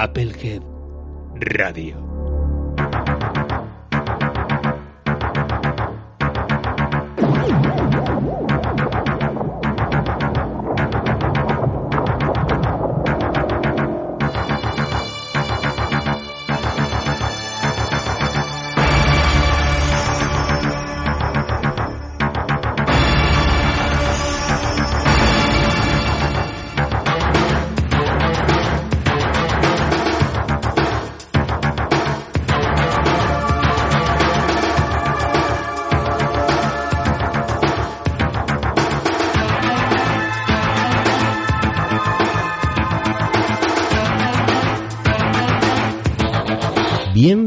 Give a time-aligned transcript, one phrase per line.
[0.00, 0.62] Applehead
[1.58, 2.07] Radio.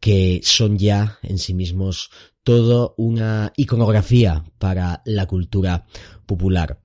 [0.00, 2.10] que son ya en sí mismos
[2.48, 5.84] todo una iconografía para la cultura
[6.24, 6.78] popular.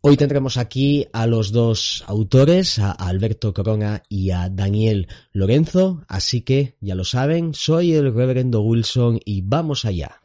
[0.00, 6.40] Hoy tendremos aquí a los dos autores, a Alberto Corona y a Daniel Lorenzo, así
[6.40, 10.19] que ya lo saben, soy el reverendo Wilson y vamos allá.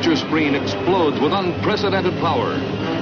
[0.00, 2.54] Picture screen explodes with unprecedented power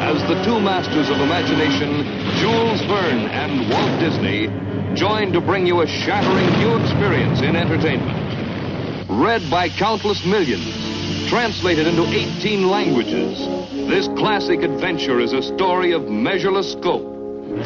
[0.03, 2.03] as the two masters of imagination,
[2.41, 4.49] Jules Verne and Walt Disney,
[4.97, 8.19] join to bring you a shattering new experience in entertainment.
[9.09, 10.67] Read by countless millions,
[11.29, 13.39] translated into 18 languages,
[13.87, 17.07] this classic adventure is a story of measureless scope,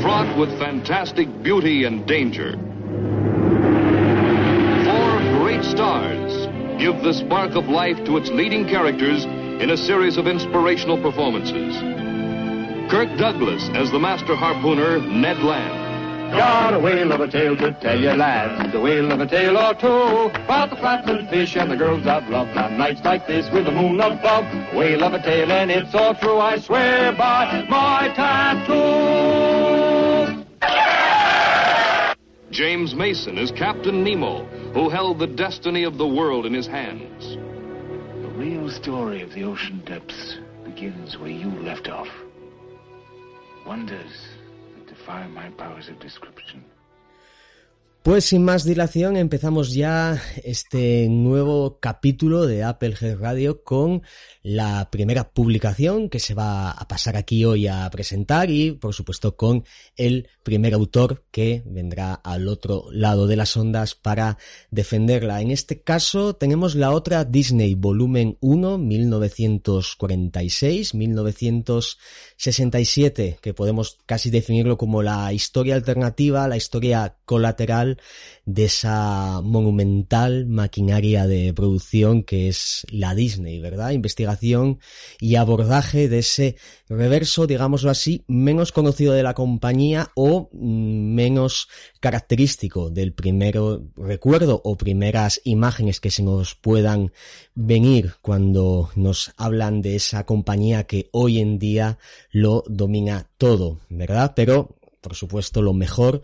[0.03, 2.53] fraught with fantastic beauty and danger.
[4.85, 6.22] Four great stars
[6.83, 11.77] give the spark of life to its leading characters in a series of inspirational performances.
[12.91, 16.33] Kirk Douglas as the master harpooner, Ned Land.
[16.33, 18.75] Got a whale of a tale to tell you, lads.
[18.75, 22.29] A whale of a tale or two about the flapping fish and the girls of
[22.29, 22.49] love.
[22.57, 26.17] On nights like this with the moon above, whale of a tale and it's all
[26.17, 26.41] true.
[26.41, 29.52] I swear by my tattoo.
[32.53, 37.39] James Mason as Captain Nemo, who held the destiny of the world in his hands.
[38.21, 42.09] The real story of the ocean depths begins where you left off.
[43.67, 44.29] Wonders
[44.77, 46.63] that defy my powers of description.
[48.03, 54.03] Pues sin más dilación empezamos ya este nuevo capítulo de Apple Head Radio con
[54.43, 59.37] la primera publicación que se va a pasar aquí hoy a presentar y por supuesto
[59.37, 59.65] con
[59.97, 64.39] el primer autor que vendrá al otro lado de las ondas para
[64.71, 65.41] defenderla.
[65.41, 74.77] En este caso tenemos la otra Disney volumen 1 1946 1967 que podemos casi definirlo
[74.77, 78.01] como la historia alternativa, la historia colateral
[78.45, 83.91] de esa monumental maquinaria de producción que es la Disney, ¿verdad?
[83.91, 84.81] Investigación
[85.21, 86.57] y abordaje de ese
[86.89, 91.69] reverso, digámoslo así, menos conocido de la compañía o mm, menos
[92.01, 97.13] característico del primero recuerdo o primeras imágenes que se nos puedan
[97.55, 101.99] venir cuando nos hablan de esa compañía que hoy en día
[102.31, 104.33] lo domina todo, ¿verdad?
[104.35, 106.23] Pero, por supuesto, lo mejor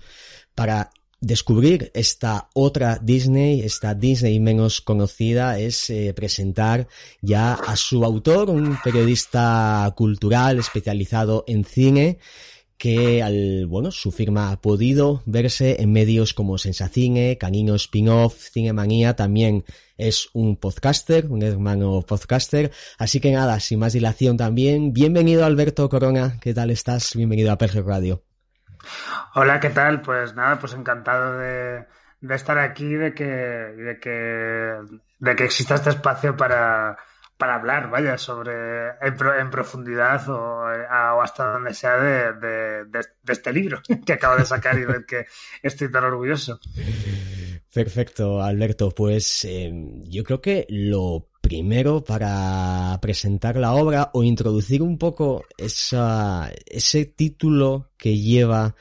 [0.55, 6.89] para descubrir esta otra Disney, esta Disney menos conocida, es eh, presentar
[7.21, 12.19] ya a su autor, un periodista cultural especializado en cine,
[12.79, 19.17] que al, bueno, su firma ha podido verse en medios como Sensacine, Canino Spin-Off, Cinemanía,
[19.17, 19.65] también
[19.97, 25.89] es un podcaster, un hermano podcaster, así que nada, sin más dilación también, bienvenido Alberto
[25.89, 27.17] Corona, ¿qué tal estás?
[27.17, 28.28] Bienvenido a Perger Radio.
[29.35, 30.03] Hola, ¿qué tal?
[30.03, 31.87] Pues nada, pues encantado de,
[32.31, 34.77] estar aquí, de que, de que,
[35.19, 36.97] de que exista este espacio para,
[37.39, 38.53] para hablar, vaya, sobre
[39.01, 40.67] en, profundidad o,
[41.23, 42.91] hasta donde sea de,
[43.27, 45.27] este libro que acabo de sacar y del que
[45.63, 46.61] estoy tan orgulloso.
[47.73, 48.91] Perfecto, Alberto.
[48.91, 55.47] Pues em, yo creo que lo primero para presentar la obra o introducir un poco
[55.57, 58.75] ese título que lleva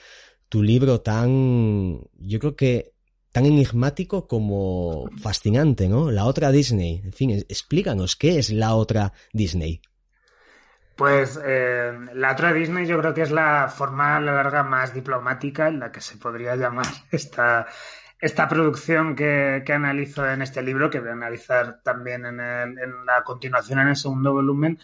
[0.49, 2.91] tu libro tan, yo creo que
[3.31, 6.11] tan enigmático como fascinante, ¿no?
[6.11, 7.01] La otra Disney.
[7.05, 9.81] En fin, explícanos, ¿qué es la otra Disney?
[10.97, 14.93] Pues eh, la otra Disney yo creo que es la forma a la larga más
[14.93, 17.67] diplomática en la que se podría llamar esta,
[18.19, 23.05] esta producción que, que analizo en este libro, que voy a analizar también en, en
[23.05, 24.79] la continuación en el segundo volumen.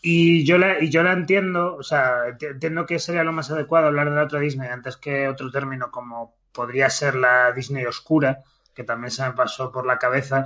[0.00, 3.88] Y yo, la, y yo la entiendo, o sea, entiendo que sería lo más adecuado
[3.88, 8.44] hablar de la otra Disney antes que otro término como podría ser la Disney oscura,
[8.74, 10.44] que también se me pasó por la cabeza,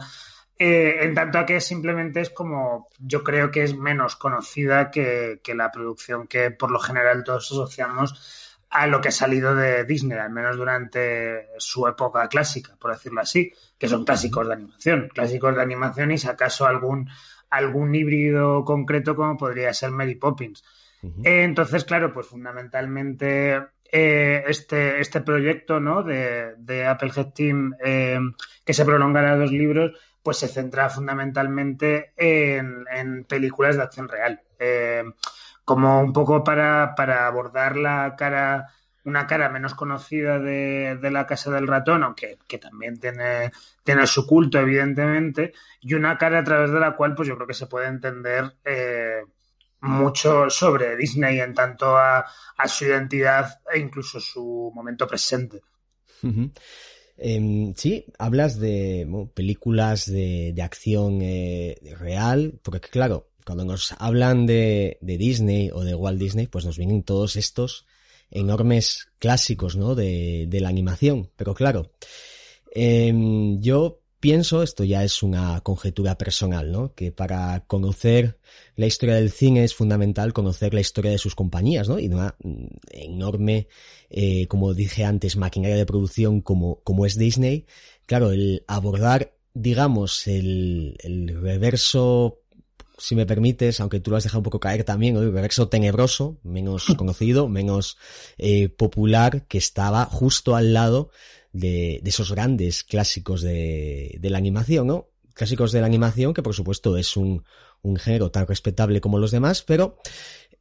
[0.58, 5.40] eh, en tanto a que simplemente es como, yo creo que es menos conocida que,
[5.54, 8.41] la producción que por lo general todos asociamos
[8.72, 13.20] a lo que ha salido de Disney, al menos durante su época clásica, por decirlo
[13.20, 17.06] así, que son clásicos de animación, clásicos de animación y si acaso algún,
[17.50, 20.64] algún híbrido concreto como podría ser Mary Poppins.
[21.22, 23.60] entonces, claro, pues fundamentalmente
[23.92, 26.02] eh, este, este proyecto ¿no?
[26.02, 28.18] de, de Applehead Team eh,
[28.64, 29.92] que se prolongará a dos libros,
[30.22, 34.40] pues se centra fundamentalmente en, películas de acción real.
[35.62, 38.68] Eh, como un poco para, para, abordar la cara,
[39.04, 44.06] una cara menos conocida de, de la Casa del Ratón, aunque que también tiene, tiene
[44.06, 47.54] su culto, evidentemente, y una cara a través de la cual, pues yo creo que
[47.54, 48.52] se puede entender
[49.82, 52.24] mucho sobre Disney en tanto a,
[52.66, 55.60] su identidad e incluso su momento presente.
[57.16, 64.98] Em, sí, hablas de películas de, acción eh, real, porque claro, cuando nos hablan de,
[65.00, 67.86] Disney o de Walt Disney, pues nos vienen todos estos
[68.30, 69.94] enormes clásicos, ¿no?
[69.94, 71.30] De, la animación.
[71.36, 71.92] Pero claro,
[72.74, 76.94] em, yo pienso, esto ya es una conjetura personal, ¿no?
[76.94, 78.38] Que para conocer
[78.76, 81.98] la historia del cine es fundamental conocer la historia de sus compañías, ¿no?
[81.98, 83.66] Y una mm, enorme,
[84.10, 87.66] eh, como dije antes, maquinaria de producción como, como es Disney.
[88.06, 92.41] Claro, el abordar, digamos, el, el reverso
[93.02, 96.38] si me permites, aunque tú lo has dejado un poco caer también, el reverso tenebroso,
[96.44, 97.98] menos conocido, menos
[98.38, 101.10] eh, popular, que estaba justo al lado
[101.52, 105.08] de, esos grandes clásicos de, la animación, ¿no?
[105.34, 107.44] Clásicos de la animación, que por supuesto es un,
[107.82, 109.98] un género tan respetable como los demás, pero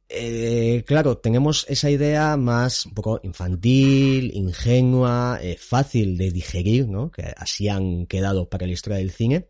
[0.08, 7.10] eh, claro, tenemos esa idea más un poco infantil, ingenua, eh, fácil de digerir, ¿no?
[7.12, 9.46] Que así han quedado para la historia del cine.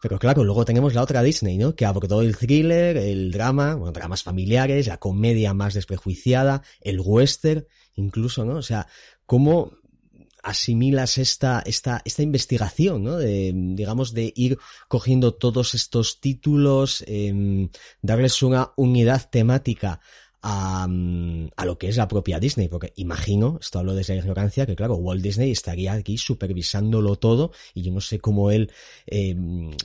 [0.00, 1.74] Pero claro, luego tenemos la otra Disney, ¿no?
[1.74, 7.66] Que abordó el thriller, el drama, bueno, dramas familiares, la comedia más desprejuiciada, el western,
[7.94, 8.56] incluso, ¿no?
[8.56, 8.86] O sea,
[9.26, 9.72] cómo
[10.42, 13.16] asimilas esta, esta, esta investigación, ¿no?
[13.16, 17.68] De, digamos, de ir cogiendo todos estos títulos, eh,
[18.00, 20.00] darles una unidad temática
[20.42, 24.66] a, a, lo que es la propia Disney, porque imagino, esto hablo desde la ignorancia,
[24.66, 28.72] que claro, Walt Disney estaría aquí supervisándolo todo y yo no sé cómo él,
[29.06, 29.34] eh,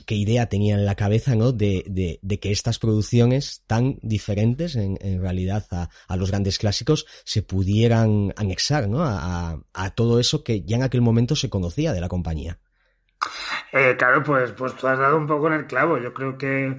[0.06, 1.52] qué idea tenía en la cabeza, ¿no?
[1.52, 6.58] De, de, de que estas producciones tan diferentes en, en realidad a, a, los grandes
[6.58, 9.02] clásicos se pudieran anexar, ¿no?
[9.02, 12.58] A, a, todo eso que ya en aquel momento se conocía de la compañía.
[13.72, 15.98] Eh, claro, pues, pues tú has dado un poco en el clavo.
[15.98, 16.76] Yo creo que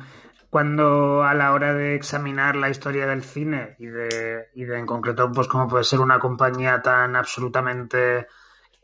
[0.56, 4.86] cuando a la hora de examinar la historia del cine y de, y de en
[4.86, 8.28] concreto, pues cómo puede ser una compañía tan absolutamente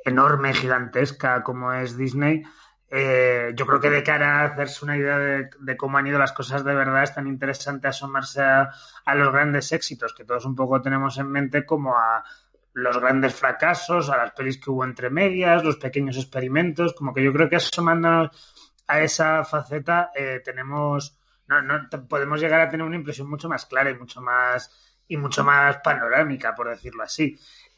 [0.03, 2.43] enorme, gigantesca como es Disney,
[2.89, 6.33] eh, yo creo que de cara a hacerse una idea de, cómo han ido las
[6.33, 8.69] cosas de verdad es tan interesante asomarse a,
[9.15, 12.21] los grandes éxitos que todos un poco tenemos en mente como a
[12.73, 17.23] los grandes fracasos, a las pelis que hubo entre medias, los pequeños experimentos, como que
[17.23, 18.29] yo creo que asomándonos
[18.87, 21.17] a esa faceta eh, tenemos,
[21.59, 24.71] no, podemos llegar a tener una impresión mucho más clara y mucho más
[25.07, 27.37] y mucho más panorámica, por decirlo así.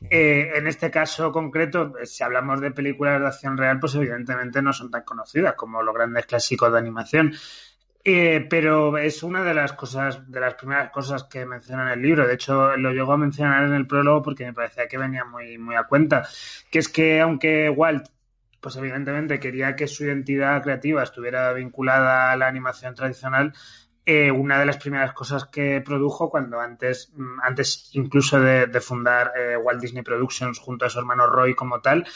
[0.09, 4.61] Eh, en este caso concreto, eh, si hablamos de películas de acción real, pues evidentemente
[4.61, 7.33] no son tan conocidas como los grandes clásicos de animación.
[8.05, 12.01] Eh, pero es una de las cosas, de las primeras cosas que menciona en el
[12.01, 12.27] libro.
[12.27, 15.57] De hecho, lo llegó a mencionar en el prólogo porque me parecía que venía muy,
[15.57, 16.27] muy a cuenta.
[16.69, 18.09] Que es que aunque Walt,
[18.63, 23.53] pues evidentemente quería que su identidad creativa estuviera vinculada a la animación tradicional,
[24.05, 29.33] eh, una de las primeras cosas que produjo cuando antes, mm, antes incluso de, fundar
[29.37, 32.07] eh, Walt Disney Productions junto a su hermano Roy como tal,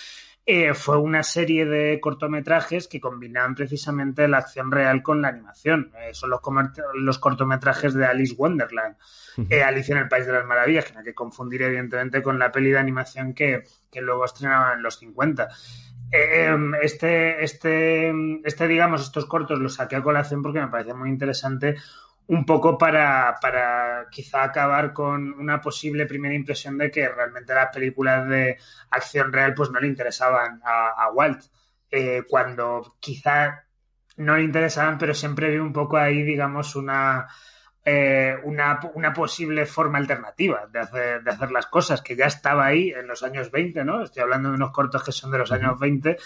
[0.45, 5.91] eh, fue una serie de cortometrajes que combinaban precisamente la acción real con la animación.
[6.13, 6.39] son los,
[6.93, 8.95] los, cortometrajes de Alice Wonderland,
[9.65, 12.53] Alicia en el País de las Maravillas, que no hay que confundir evidentemente con la
[12.53, 15.49] peli de animación que, que luego estrenaban en los 50.
[16.11, 21.09] Em, este, este, este, digamos, estos cortos los saqué a colación porque me parece muy
[21.09, 21.75] interesante
[22.27, 27.73] un poco para, para quizá acabar con una posible primera impresión de que realmente las
[27.73, 28.57] películas de
[28.89, 31.43] acción real pues no le interesaban a, Walt.
[31.89, 33.63] Eh, cuando quizá
[34.17, 37.27] no le interesaban, pero siempre vi un poco ahí, digamos, una,
[37.89, 42.65] eh, una, una, posible forma alternativa de hacer, de hacer las cosas, que ya estaba
[42.65, 44.03] ahí en los años 20, ¿no?
[44.03, 46.17] Estoy hablando de unos cortos que son de los años 20,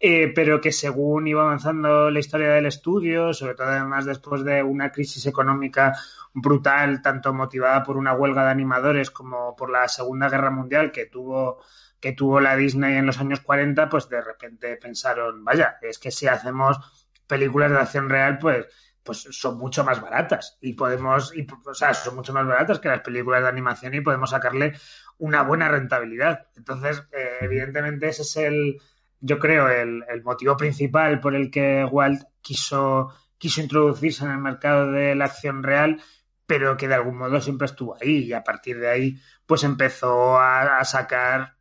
[0.00, 4.62] eh, pero que según iba avanzando la historia del estudio, sobre todo además después de
[4.62, 5.94] una crisis económica
[6.34, 11.06] brutal, tanto motivada por una huelga de animadores como por la Segunda Guerra Mundial que
[11.06, 11.62] tuvo
[12.00, 16.10] que tuvo la Disney en los años 40, pues de repente pensaron, vaya, es que
[16.10, 16.78] si hacemos
[17.26, 18.66] películas de acción real, pues
[19.08, 20.58] pues son mucho más baratas.
[20.60, 24.02] Y podemos, y, o sea, son mucho más baratas que las películas de animación y
[24.02, 24.74] podemos sacarle
[25.16, 26.48] una buena rentabilidad.
[26.54, 28.82] Entonces, eh, evidentemente ese es el,
[29.20, 34.92] yo creo, el, motivo principal por el que Walt quiso, quiso introducirse en el mercado
[34.92, 36.02] de la acción real,
[36.44, 38.24] pero que de algún modo siempre estuvo ahí.
[38.24, 41.56] Y a partir de ahí pues empezó a, sacar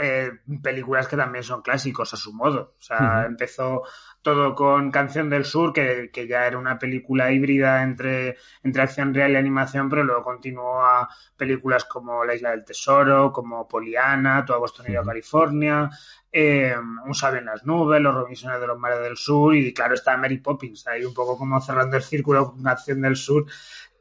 [0.00, 0.30] eh,
[0.62, 2.74] películas que también son clásicos a su modo.
[2.78, 3.82] O sea, empezó
[4.22, 9.32] todo con Canción del Sur, que, ya era una película híbrida entre, entre acción real
[9.32, 14.58] y animación, pero luego continuó a películas como La Isla del Tesoro, como Poliana, Toda
[14.58, 15.90] Boston California,
[16.30, 16.74] eh,
[17.06, 20.16] Un sabio en las nubes, Los Robinsones de los Mares del Sur, y claro, está
[20.16, 23.46] Mary Poppins, ahí un poco como cerrando el círculo con Acción del Sur,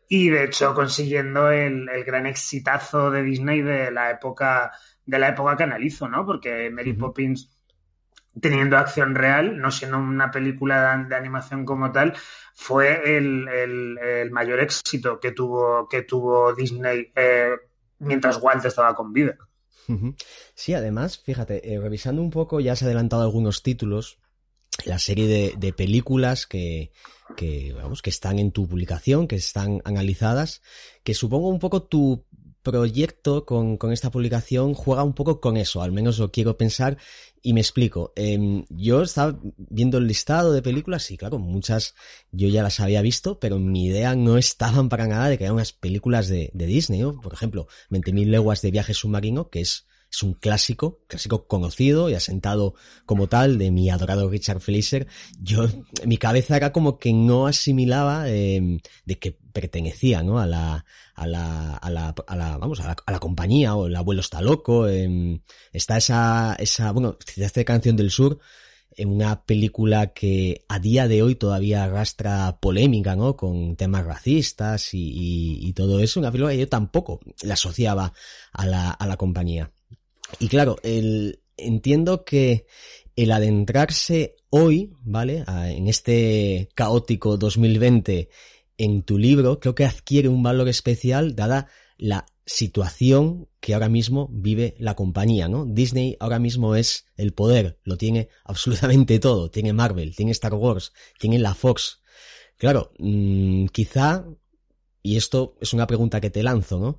[0.10, 4.72] y de hecho consiguiendo el, el gran exitazo de Disney de la época
[5.08, 6.26] de la época que analizo, ¿no?
[6.26, 7.50] Porque Mary Poppins
[8.40, 12.14] teniendo acción real, no siendo una película de, animación como tal,
[12.54, 17.56] fue el, mayor éxito que tuvo, que tuvo Disney eh,
[18.00, 19.38] mientras Walt estaba con vida.
[20.54, 24.20] Sí, además, fíjate, eh, revisando un poco, ya has adelantado algunos títulos,
[24.84, 26.92] la serie de, películas que,
[27.38, 30.62] que, vamos, que están en tu publicación, que están analizadas,
[31.04, 32.26] que supongo un poco tu
[32.68, 36.98] proyecto con, con, esta publicación juega un poco con eso, al menos lo quiero pensar
[37.42, 38.12] y me explico.
[38.18, 41.96] Em, yo estaba viendo el listado de películas y claro, muchas
[42.30, 45.56] yo ya las había visto, pero mi idea no estaban para nada de que eran
[45.56, 47.22] unas películas de, de Disney, ¿no?
[47.22, 52.14] Por ejemplo, 20.000 leguas de viaje submarino, que es es un clásico, clásico conocido y
[52.14, 55.08] asentado como tal de mi adorado Richard Fleischer.
[55.42, 55.68] Yo,
[56.06, 60.40] mi cabeza era como que no asimilaba em, de que pertenecía, ¿no?
[60.40, 60.86] A la,
[61.16, 64.22] a la, a la, a la vamos, a la, a la, compañía o el abuelo
[64.22, 64.88] está loco.
[64.88, 65.42] Em,
[65.74, 68.40] está esa, esa, bueno, esta canción del sur
[68.98, 73.38] en una película que a día de hoy todavía arrastra polémica, ¿no?
[73.38, 76.20] Con temas racistas y, y, y todo eso.
[76.20, 78.14] Una película que yo tampoco la asociaba
[78.54, 79.72] a la, a la compañía.
[80.39, 82.65] Y claro, el, entiendo que
[83.15, 85.43] el adentrarse hoy, ¿vale?
[85.48, 88.29] en este caótico 2020
[88.77, 91.67] en tu libro, creo que adquiere un valor especial dada
[91.98, 95.65] la situación que ahora mismo vive la compañía, ¿no?
[95.65, 100.93] Disney ahora mismo es el poder, lo tiene absolutamente todo, tiene Marvel, tiene Star Wars,
[101.19, 102.01] tiene la Fox.
[102.55, 104.25] Claro, mmm, quizá,
[105.01, 106.98] y esto es una pregunta que te lanzo, ¿no?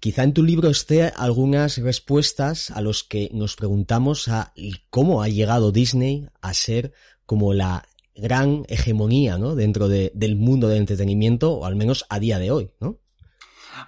[0.00, 4.54] Quizá en tu libro esté algunas respuestas a los que nos preguntamos a
[4.88, 6.94] cómo ha llegado Disney a ser
[7.26, 9.54] como la gran hegemonía ¿no?
[9.54, 12.96] dentro del mundo del entretenimiento, o al menos a día de hoy, ¿no?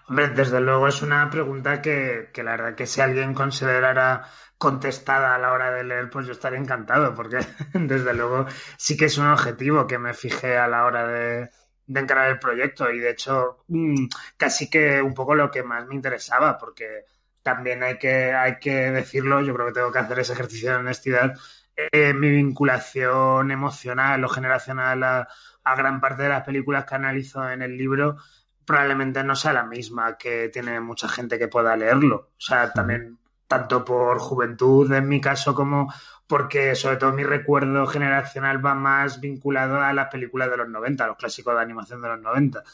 [0.06, 4.26] Hombre, desde luego es una pregunta que, que, la verdad que si alguien considerara
[4.58, 7.38] contestada a la hora de leer, pues yo estaría encantado, porque
[7.72, 11.50] desde luego sí que es un objetivo que me fijé a la hora de,
[11.86, 15.86] de encarar el proyecto y de hecho mm, casi que un poco lo que más
[15.86, 17.04] me interesaba, porque
[17.42, 20.76] también hay que, hay que decirlo, yo creo que tengo que hacer ese ejercicio de
[20.76, 21.34] honestidad,
[21.76, 25.28] eh, mi vinculación emocional o generacional a,
[25.64, 28.18] a gran parte de las películas que analizo en el libro
[28.64, 32.30] probablemente no sea la misma que tiene mucha gente que pueda leerlo.
[32.36, 35.92] O sea, también tanto por juventud en mi caso como
[36.32, 41.04] porque sobre todo mi recuerdo generacional va más vinculado a las películas de los 90,
[41.04, 42.64] a los clásicos de animación de los 90.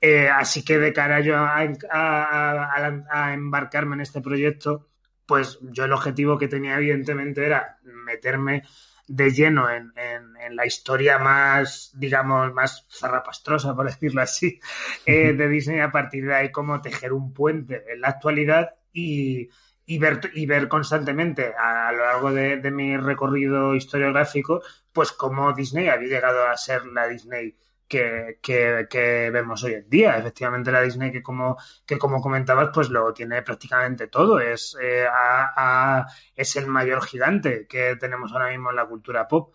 [0.00, 1.58] Eh, así que de cara yo a,
[1.90, 4.88] a, a, embarcarme en este proyecto,
[5.26, 8.62] pues yo el objetivo que tenía evidentemente era meterme
[9.06, 14.58] de lleno en, en, en, la historia más, digamos, más zarrapastrosa, por decirlo así,
[15.04, 19.50] eh, de Disney a partir de ahí cómo tejer un puente en la actualidad y,
[19.86, 24.62] y, ver, y ver constantemente a, a lo largo de, de, mi recorrido historiográfico,
[24.92, 27.56] pues cómo Disney había llegado a ser la Disney
[27.88, 30.16] que, que, que, vemos hoy en día.
[30.18, 34.40] Efectivamente, la Disney que como, que como comentabas, pues lo tiene prácticamente todo.
[34.40, 39.28] Es, eh, a, a, es el mayor gigante que tenemos ahora mismo en la cultura
[39.28, 39.54] pop.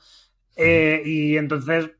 [0.56, 1.92] Eh, y entonces,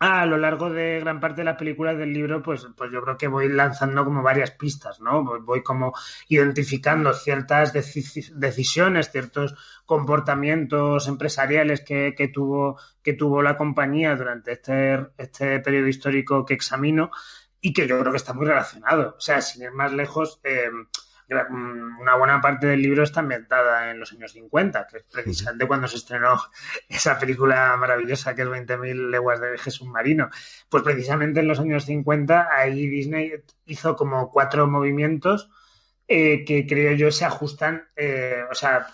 [0.00, 3.18] a lo largo de gran parte de las películas del libro, pues, pues yo creo
[3.18, 5.22] que voy lanzando como varias pistas, ¿no?
[5.42, 5.92] Voy como
[6.26, 9.54] identificando ciertas decisiones, ciertos
[9.84, 16.54] comportamientos empresariales que, que, tuvo, que tuvo la compañía durante este, este periodo histórico que
[16.54, 17.10] examino
[17.60, 19.16] y que yo creo que está muy relacionado.
[19.18, 20.70] O sea, sin ir más lejos, eh,
[22.00, 25.88] una buena parte del libro está ambientada en los años 50, que es precisamente cuando
[25.88, 26.40] se estrenó
[26.88, 30.30] esa película maravillosa que es 20.000 leguas de viaje submarino.
[30.68, 33.32] Pues precisamente en los años 50 ahí Disney
[33.66, 35.50] hizo como cuatro movimientos
[36.12, 38.88] eh, que creo yo se ajustan, eh, o sea,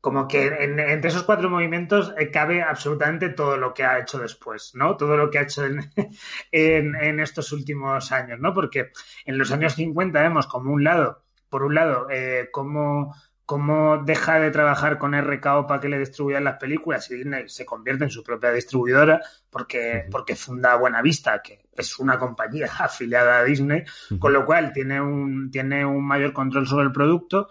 [0.00, 4.18] como que en, entre esos cuatro movimientos eh, cabe absolutamente todo lo que ha hecho
[4.18, 4.96] después, ¿no?
[4.96, 5.80] Todo lo que ha hecho en,
[6.52, 8.54] en, en estos últimos años, ¿no?
[8.54, 8.92] Porque
[9.26, 13.14] en los años 50 vemos como un lado por un lado, eh, cómo,
[13.46, 17.64] cómo deja de trabajar con RKO para que le distribuyan las películas y Disney se
[17.64, 20.10] convierte en su propia distribuidora porque, uh -huh.
[20.10, 24.18] porque funda Buenavista, que es una compañía afiliada a Disney, uh -huh.
[24.18, 27.48] con lo cual tiene un, tiene un mayor control sobre el producto.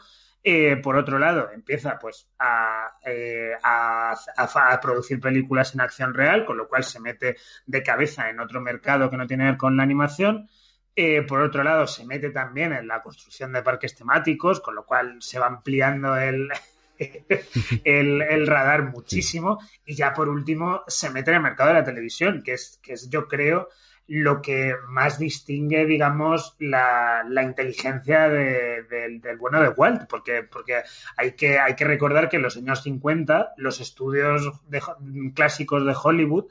[0.48, 6.14] Eh, por otro lado, empieza pues a, eh, a, a, a, producir películas en acción
[6.14, 9.50] real, con lo cual se mete de cabeza en otro mercado que no tiene que
[9.52, 10.48] ver con la animación.
[10.96, 14.86] Eh, por otro lado, se mete también en la construcción de parques temáticos, con lo
[14.86, 16.48] cual se va ampliando el,
[17.84, 19.60] el, el, radar muchísimo.
[19.86, 22.94] Y ya por último, se mete en el mercado de la televisión, que es, que
[22.94, 23.70] es yo creo,
[24.08, 30.44] lo que más distingue, digamos, la, la inteligencia de, de, del bueno de Walt, porque,
[30.44, 30.84] porque
[31.18, 34.82] hay, que, hay que recordar que en los años 50 los estudios de,
[35.34, 36.46] clásicos de Hollywood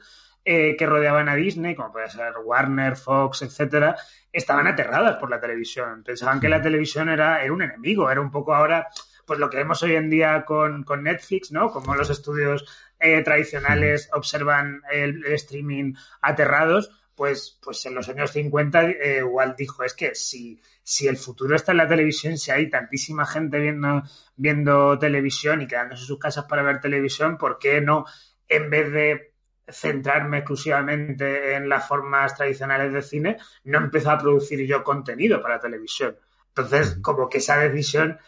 [0.47, 3.95] eh, que rodeaban a Disney, como puede ser Warner, Fox, etcétera,
[4.31, 6.03] estaban aterradas por la televisión.
[6.03, 8.87] Pensaban que la televisión era, era un enemigo, era un poco ahora,
[9.25, 11.71] pues lo que vemos hoy en día con, con Netflix, ¿no?
[11.71, 12.63] Como los estudios
[12.99, 19.57] eh, tradicionales observan el, el, streaming aterrados, pues, pues en los años 50 eh, Walt
[19.57, 23.57] dijo, es que si, si el futuro está en la televisión, si hay tantísima gente
[23.57, 24.03] viendo,
[24.35, 28.05] viendo televisión y quedándose en sus casas para ver televisión, ¿por qué no,
[28.47, 29.34] en vez de
[29.67, 35.59] centrarme exclusivamente en las formas tradicionales de cine, no empezó a producir yo contenido para
[35.59, 36.17] televisión.
[36.49, 38.19] Entonces, como que esa decisión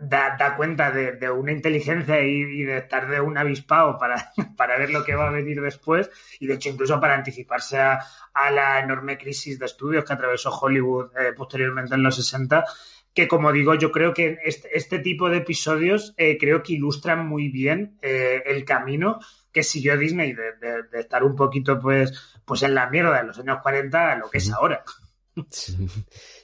[0.00, 4.32] da, da cuenta de, de, una inteligencia y, y, de estar de un avispado para,
[4.56, 8.00] para ver lo que va a venir después y de hecho incluso para anticiparse a,
[8.32, 12.64] a la enorme crisis de estudios que atravesó Hollywood eh, posteriormente en los 60
[13.12, 17.26] que como digo yo creo que este, este tipo de episodios eh, creo que ilustran
[17.26, 19.18] muy bien eh, el camino
[19.52, 22.12] que siguió Disney de, de, de, estar un poquito pues
[22.44, 24.84] pues en la mierda en los años 40 a lo que es ahora.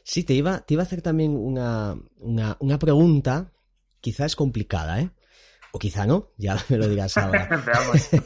[0.05, 3.53] Sí, te iba, te iba a hacer también una, una, una pregunta,
[4.01, 5.11] quizás complicada, ¿eh?
[5.77, 7.51] O quizá no, ya me lo dirás ahora.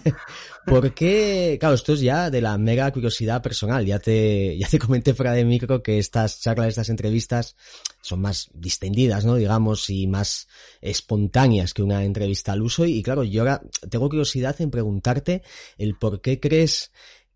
[0.66, 1.56] ¿Por qué?
[1.58, 3.84] Claro, esto es ya de la mega curiosidad personal.
[3.84, 7.56] Ya te, ya te comenté fuera de micro que estas charlas, estas entrevistas
[8.02, 9.34] son más distendidas, ¿no?
[9.34, 10.46] Digamos, y más
[10.80, 12.86] espontáneas que una entrevista al uso.
[12.86, 15.42] Y claro, yo ahora tengo curiosidad en preguntarte
[15.76, 16.92] el por qué crees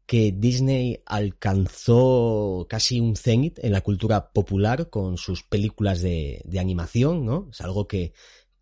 [0.07, 6.61] que Disney alcanzó casi un cenit en la cultura popular con sus películas de, de,
[6.61, 7.49] animación, ¿no?
[7.51, 8.13] Es algo que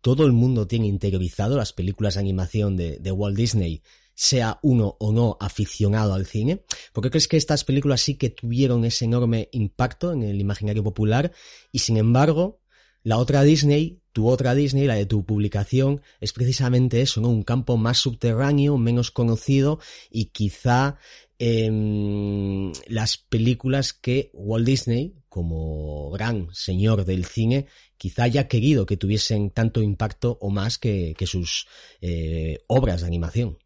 [0.03, 3.81] todo el mundo tiene interiorizado, las películas de animación de, de Walt Disney
[4.13, 6.63] sea uno o no aficionado al cine?
[6.91, 10.83] ¿Por qué crees que estas películas sí que tuvieron ese enorme impacto en el imaginario
[10.83, 11.31] popular
[11.71, 12.59] y sin embargo
[13.01, 17.29] la otra Disney, tu otra Disney, la de tu publicación, es precisamente eso, ¿no?
[17.29, 20.97] Un campo más subterráneo, menos conocido y quizá
[21.39, 27.65] eh, las películas que Walt Disney, como gran señor del cine,
[27.97, 31.67] quizá haya querido que tuviesen tanto impacto o más que, que sus
[32.01, 33.57] eh, obras de animación.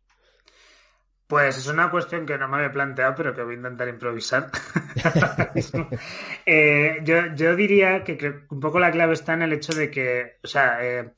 [1.27, 4.49] Pues es una cuestión que no me había planteado, pero que voy a intentar improvisar.
[6.45, 10.37] eh, yo, yo, diría que, un poco la clave está en el hecho de que,
[10.41, 11.11] o sea, eh,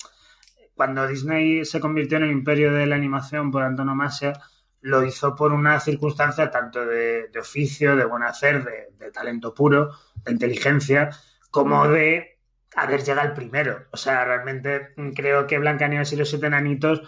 [0.73, 4.33] cuando Disney se convirtió en el imperio de la animación por antonomasia,
[4.81, 9.91] lo hizo por una circunstancia tanto de, oficio, de buen hacer, de, de, talento puro,
[10.23, 11.09] de inteligencia,
[11.51, 12.39] como de
[12.75, 13.85] haber llegado al primero.
[13.91, 17.01] O sea, realmente creo que Blancanieves y los siete enanitos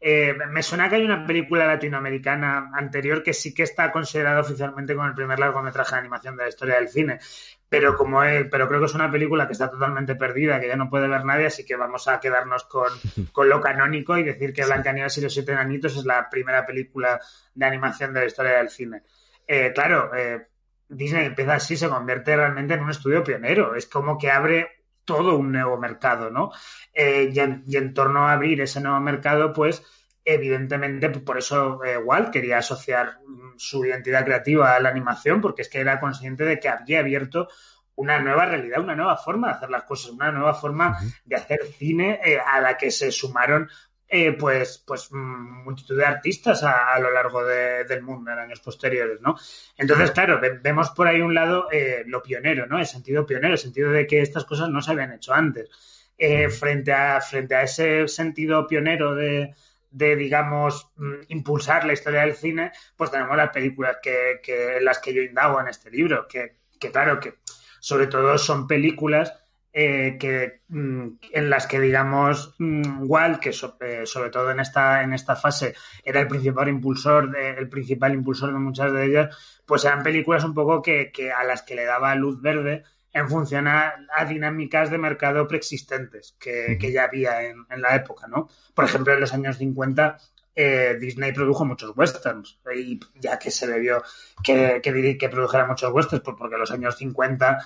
[0.00, 4.94] eh, me suena que hay una película latinoamericana anterior que sí que está considerada oficialmente
[4.94, 7.18] como el primer largometraje de animación de la historia del cine,
[7.68, 10.76] pero como es, pero creo que es una película que está totalmente perdida, que ya
[10.76, 12.88] no puede ver nadie, así que vamos a quedarnos con,
[13.32, 17.20] con lo canónico y decir que Blancanieves y los siete enanitos es la primera película
[17.54, 19.02] de animación de la historia del cine.
[19.46, 20.46] Eh, claro, eh,
[20.88, 23.74] Disney empieza así, se convierte realmente en un estudio pionero.
[23.74, 26.50] Es como que abre todo un nuevo mercado, ¿no?
[26.92, 29.82] Eh, y, en, y, en, torno a abrir ese nuevo mercado, pues
[30.26, 33.20] evidentemente por eso eh, Walt quería asociar
[33.56, 37.48] su identidad creativa a la animación, porque es que era consciente de que había abierto
[37.94, 41.60] una nueva realidad, una nueva forma de hacer las cosas, una nueva forma de hacer
[41.78, 43.70] cine eh, a la que se sumaron
[44.08, 48.60] eh, pues, pues multitud de artistas a, a lo largo de, del mundo en años
[48.60, 49.36] posteriores, ¿no?
[49.76, 52.78] Entonces, claro, ve, vemos por ahí un lado eh, lo pionero, ¿no?
[52.78, 55.70] El sentido pionero, el sentido de que estas cosas no se habían hecho antes.
[56.18, 59.54] Eh, frente, a, frente a ese sentido pionero de,
[59.96, 60.92] de, digamos,
[61.28, 65.58] impulsar la historia del cine, pues tenemos las películas que, que las que yo indago
[65.58, 67.36] en este libro, que, que claro, que
[67.80, 69.32] sobre todo son películas
[69.72, 74.60] eh, que, mm, en las que, digamos, mm, Walt, que so, eh, sobre todo en
[74.60, 79.04] esta, en esta fase era el principal impulsor, de, el principal impulsor de muchas de
[79.06, 82.84] ellas, pues eran películas un poco que, que a las que le daba luz verde
[83.16, 87.96] en función a, a dinámicas de mercado preexistentes que, que ya había en, en, la
[87.96, 88.48] época, ¿no?
[88.74, 90.18] Por ejemplo, en los años 50
[90.54, 94.02] eh, Disney produjo muchos westerns y ya que se debió
[94.44, 97.58] que, que, que produjera muchos westerns pues porque en los años 50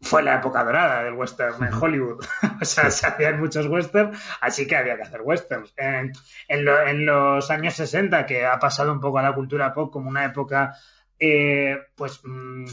[0.00, 2.24] fue la época dorada del western en Hollywood.
[2.62, 5.74] o sea, se hacían muchos westerns, así que había que hacer westerns.
[5.76, 6.12] En,
[6.48, 9.92] en, lo, en, los años 60, que ha pasado un poco a la cultura pop
[9.92, 10.74] como una época,
[11.18, 12.64] eh, pues, mmm,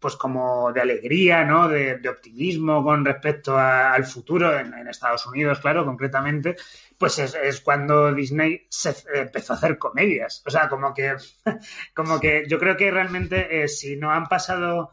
[0.00, 1.68] pues como de alegría, ¿no?
[1.68, 6.56] De, de optimismo con respecto a, al futuro, en, Estados Unidos, claro, concretamente,
[6.98, 10.42] pues es, cuando Disney se empezó a hacer comedias.
[10.46, 11.14] O sea, como que,
[11.94, 14.90] como que yo creo que realmente eh, si no han pasado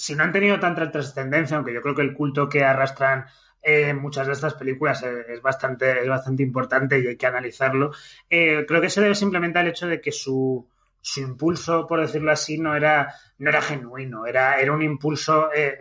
[0.00, 3.26] si no han tenido tanta trascendencia, aunque yo creo que el culto que arrastran
[3.60, 7.92] eh, muchas de estas películas es, bastante, es bastante importante y hay que analizarlo,
[8.30, 10.69] eh, creo que se debe simplemente al hecho de que su,
[11.00, 15.78] su impulso, por decirlo así, no era, no era genuino, era, era un impulso eh,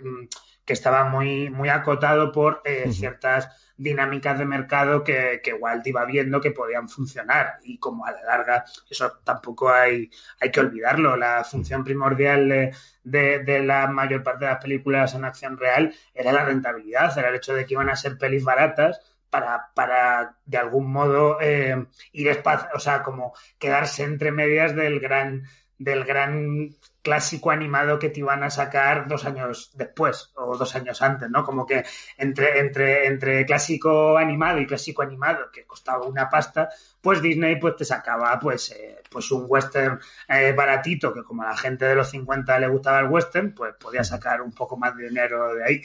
[0.65, 2.93] que estaba muy, muy acotado por uh -huh.
[2.93, 8.11] ciertas dinámicas de mercado que, que, Walt iba viendo que podían funcionar y como a
[8.11, 11.15] la larga eso tampoco hay, hay que olvidarlo.
[11.15, 15.93] La función primordial de, de, de, la mayor parte de las películas en acción real
[16.13, 18.99] era la rentabilidad, era el hecho de que iban a ser pelis baratas
[19.29, 24.99] para, para de algún modo eh, ir espacio, o sea, como quedarse entre medias del
[24.99, 25.43] gran
[25.77, 26.75] del gran
[27.09, 31.43] clásico animado que te iban a sacar dos años después o dos años antes, ¿no?
[31.43, 31.83] Como que
[32.19, 36.69] entre, entre, entre clásico animado y clásico animado, que costaba una pasta,
[37.01, 41.47] pues Disney pues te sacaba pues, eh, pues un western eh, baratito, que como a
[41.47, 44.95] la gente de los 50 le gustaba el western, pues podía sacar un poco más
[44.95, 45.81] de dinero de ahí.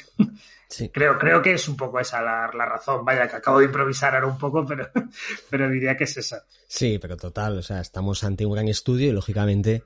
[0.69, 0.91] Sí.
[0.91, 3.03] Creo, creo que es un poco esa la, la, razón.
[3.03, 4.91] Vaya, que acabo de improvisar ahora un poco, pero,
[5.49, 6.45] pero diría que es esa.
[6.69, 9.85] Sí, pero total, o sea, estamos ante un gran estudio y lógicamente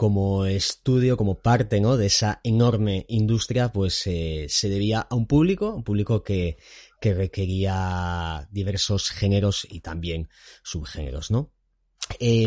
[0.00, 1.98] como estudio, como parte ¿no?
[1.98, 6.56] de esa enorme industria, pues eh, se debía a un público, un público que,
[7.02, 10.30] que requería diversos géneros y también
[10.62, 11.50] subgéneros, ¿no?
[12.18, 12.46] Eh,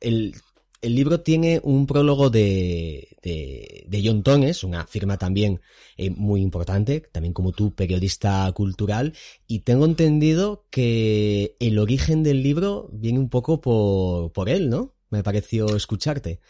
[0.00, 0.34] el,
[0.82, 5.62] el, libro tiene un prólogo de, de, de John Tones, una firma también
[5.96, 9.14] eh, muy importante, también como tú, periodista cultural,
[9.46, 14.93] y tengo entendido que el origen del libro viene un poco por, por él, ¿no?
[15.14, 16.40] Me pareció escucharte.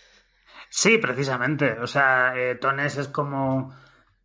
[0.68, 1.78] Sí, precisamente.
[1.80, 3.74] O sea, eh, Tones es como.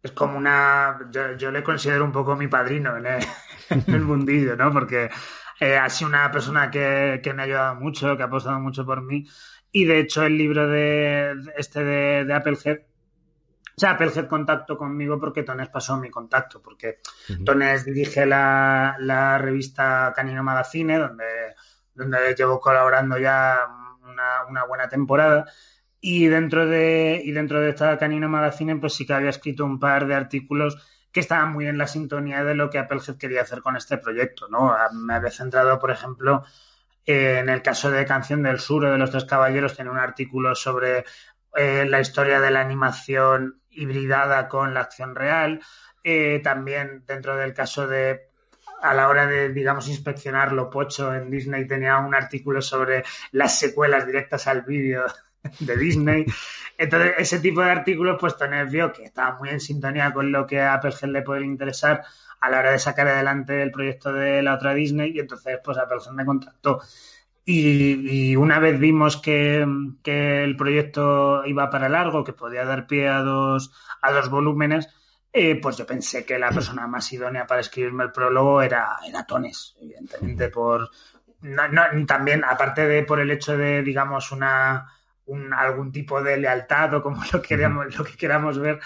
[0.01, 0.99] Es como una.
[1.11, 3.23] Yo, yo, le considero un poco mi padrino en el,
[3.69, 4.71] en el mundillo, ¿no?
[4.71, 5.09] Porque
[5.59, 8.85] Eh, ha sido una persona que, que, me ha ayudado mucho, que ha apostado mucho
[8.85, 9.27] por mí.
[9.71, 15.19] Y de hecho, el libro de este de, de Applehead, o sea, Applehead contactó conmigo
[15.19, 16.99] porque Tones pasó mi contacto, porque
[17.45, 21.55] Tones dirige la, la, revista Canino Magazine, donde,
[21.93, 23.59] donde llevo colaborando ya
[24.09, 25.45] una, buena temporada.
[26.01, 29.79] Y dentro de, y dentro de esta Canino Magazine, pues sí que había escrito un
[29.79, 30.77] par de artículos
[31.11, 34.47] que estaban muy en la sintonía de lo que Applehead quería hacer con este proyecto,
[34.47, 34.75] ¿no?
[34.93, 36.43] Me había centrado, por ejemplo,
[37.05, 40.53] en el caso de Canción del Sur o de Los Tres Caballeros, tiene un artículo
[40.53, 41.05] sobre
[41.55, 45.61] eh, la historia de la animación hibridada con la acción real.
[46.03, 48.28] Eh, también dentro del caso de
[48.81, 53.57] a la hora de, digamos, inspeccionar lo pocho en Disney tenía un artículo sobre las
[53.59, 55.05] secuelas directas al vídeo
[55.59, 56.25] de Disney.
[56.77, 60.47] Entonces, ese tipo de artículos, pues Tones vio que estaba muy en sintonía con lo
[60.47, 62.03] que a Applehead le puede interesar
[62.39, 65.77] a la hora de sacar adelante el proyecto de la otra Disney y entonces, pues
[65.77, 66.81] Applehead me contactó.
[67.45, 69.65] Y, y, una vez vimos que,
[70.03, 74.87] que, el proyecto iba para largo, que podía dar pie a dos, a dos volúmenes,
[75.31, 79.25] eh, pues yo pensé que la persona más idónea para escribirme el prólogo era, era
[79.25, 80.89] Tones, evidentemente, por
[81.41, 84.91] no, no, también, aparte de por el hecho de, digamos, una,
[85.25, 88.79] un, algún tipo de lealtad o como lo, queramos, lo que queramos ver,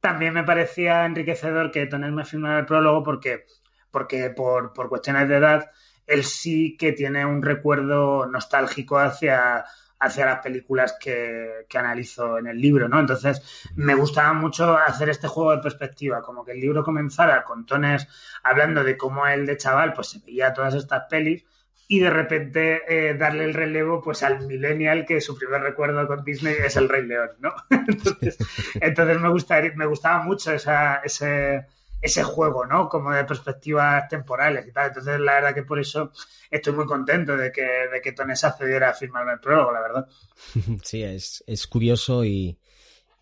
[0.00, 3.46] también me parecía enriquecedor que Toner me firmara el prólogo porque,
[3.90, 5.70] porque por, por cuestiones de edad,
[6.06, 9.64] él sí que tiene un recuerdo nostálgico hacia,
[9.98, 13.00] hacia las películas que, que, analizo en el libro, ¿no?
[13.00, 13.42] Entonces,
[13.76, 18.06] me gustaba mucho hacer este juego de perspectiva, como que el libro comenzara con Tones
[18.42, 21.44] hablando de cómo él de chaval pues se veía todas estas pelis
[21.88, 26.24] y de repente eh, darle el relevo pues al millennial que su primer recuerdo con
[26.24, 27.54] Disney es el Rey León, ¿no?
[27.70, 28.38] entonces,
[28.74, 31.66] entonces me, gustaría, me gustaba mucho esa, ese,
[32.00, 32.88] ese juego, ¿no?
[32.88, 34.88] Como de perspectivas temporales y tal.
[34.88, 36.12] Entonces, la verdad que por eso
[36.50, 40.08] estoy muy contento de que, de que Tonesa accediera a firmarme el prólogo, la verdad.
[40.82, 42.58] Sí, es, es curioso y,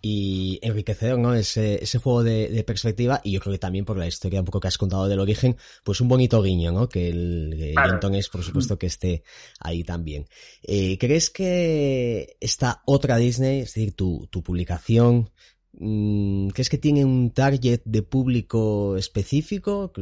[0.06, 1.34] y enriquecedor, ¿no?
[1.34, 4.44] Ese, ese juego de, de, perspectiva y yo creo que también por la historia un
[4.44, 6.90] poco que has contado del origen, pues un bonito guiño, ¿no?
[6.90, 8.12] Que el claro.
[8.12, 9.22] es, por supuesto, que esté
[9.60, 10.28] ahí también.
[10.62, 15.30] Eh, ¿Crees que esta otra Disney, es decir, tu, tu publicación,
[15.76, 19.92] ¿Crees que tiene un target de público específico?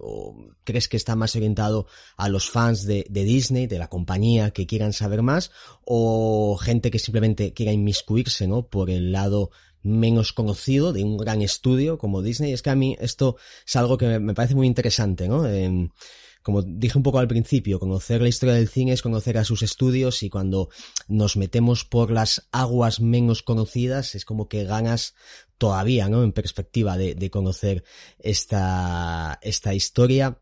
[0.00, 1.86] ¿O crees que está más orientado
[2.16, 5.50] a los fans de, Disney, de la compañía, que quieran saber más?
[5.84, 8.68] ¿O gente que simplemente quiera inmiscuirse, ¿no?
[8.68, 9.50] Por el lado
[9.82, 12.52] menos conocido de un gran estudio como Disney?
[12.52, 13.36] Es que a mí esto
[13.66, 15.46] es algo que me parece muy interesante, ¿no?
[15.46, 15.90] Eh,
[16.48, 19.60] como dije un poco al principio, conocer la historia del cine es conocer a sus
[19.60, 20.70] estudios y cuando
[21.06, 25.14] nos metemos por las aguas menos conocidas es como que ganas
[25.58, 26.22] todavía, ¿no?
[26.22, 27.84] En perspectiva de, conocer
[28.18, 30.40] esta, esta historia.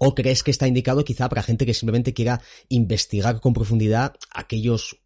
[0.00, 5.02] ¿O crees que está indicado quizá para gente que simplemente quiera investigar con profundidad aquellos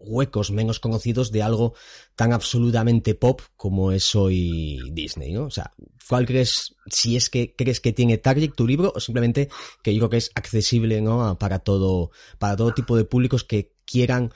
[0.00, 1.74] huecos menos conocidos de algo
[2.16, 5.44] tan absolutamente pop como es hoy Disney, ¿no?
[5.44, 5.72] O sea,
[6.08, 9.48] ¿cuál crees, si es que crees que tiene target tu libro o simplemente
[9.82, 11.38] que yo creo que es accesible, ¿no?
[11.38, 14.32] Para todo, para todo tipo de públicos que quieran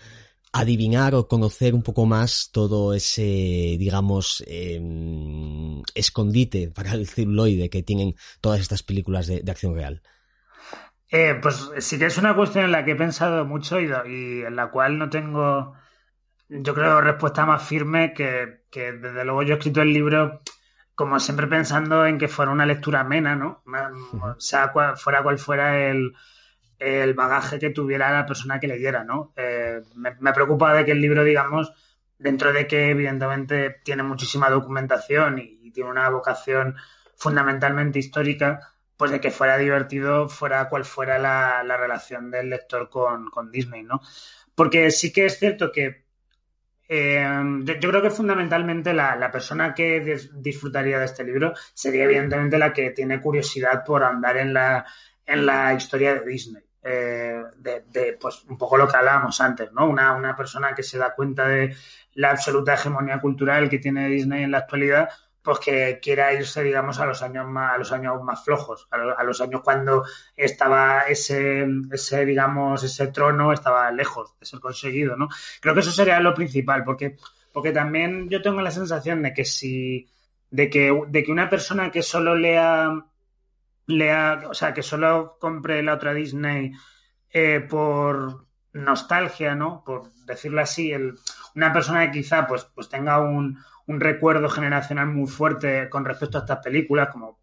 [0.53, 4.81] adivinar o conocer un poco más todo ese, digamos, eh,
[5.95, 10.01] escondite para el celuloide que tienen todas estas películas de acción real.
[11.17, 14.43] Eh, pues sí que es una cuestión en la que he pensado mucho y, y,
[14.43, 15.77] en la cual no tengo,
[16.49, 20.41] yo creo, respuesta más firme que, que, desde luego yo he escrito el libro
[20.97, 23.63] como siempre pensando en que fuera una lectura amena, ¿no?
[24.13, 26.15] O sea, cual, fuera cual fuera el,
[26.81, 29.33] el, bagaje que tuviera la persona que leyera, ¿no?
[29.37, 31.73] Eh, me, me preocupa de que el libro, digamos,
[32.19, 36.75] dentro de que evidentemente tiene muchísima documentación y, y tiene una vocación
[37.17, 42.89] fundamentalmente histórica, pues de que fuera divertido, fuera cual fuera la, la relación del lector
[42.89, 44.01] con, con, Disney, ¿no?
[44.55, 46.05] Porque sí que es cierto que
[46.89, 47.27] eh,
[47.65, 52.59] yo, creo que fundamentalmente la, la persona que dis disfrutaría de este libro sería evidentemente
[52.59, 54.85] la que tiene curiosidad por andar en la,
[55.27, 56.63] en la historia de Disney.
[56.87, 59.89] Eh, de, de, pues un poco lo que hablábamos antes, ¿no?
[59.89, 61.75] Una, una persona que se da cuenta de
[62.13, 65.09] la absoluta hegemonía cultural que tiene Disney en la actualidad,
[65.45, 68.97] pues que quiera irse, digamos, a los años más, a los años más flojos, a,
[68.97, 70.03] lo, a los años cuando
[70.35, 75.29] estaba ese, ese, digamos, ese trono estaba lejos de ser conseguido, ¿no?
[75.61, 77.17] Creo que eso sería lo principal, porque,
[77.53, 80.09] porque también yo tengo la sensación de que si,
[80.51, 83.05] de que, de que una persona que solo lea,
[83.87, 86.73] lea, o sea, que solo compre la otra Disney
[87.31, 89.83] eh, por nostalgia, ¿no?
[89.85, 91.19] Por decirlo así, el,
[91.55, 96.39] una persona que quizá pues, pues tenga un, un recuerdo generacional muy fuerte con respecto
[96.39, 97.41] a estas películas, como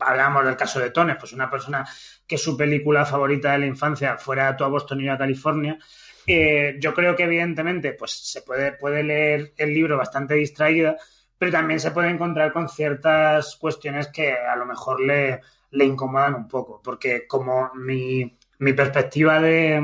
[0.00, 1.86] hablamos del caso de Tones, pues una persona
[2.26, 5.78] que su película favorita de la infancia fuera a Boston y a California,
[6.26, 10.96] eh, yo creo que evidentemente pues se puede, puede leer el libro bastante distraída,
[11.36, 16.34] pero también se puede encontrar con ciertas cuestiones que a lo mejor le, le incomodan
[16.34, 19.80] un poco, porque como mi, mi perspectiva de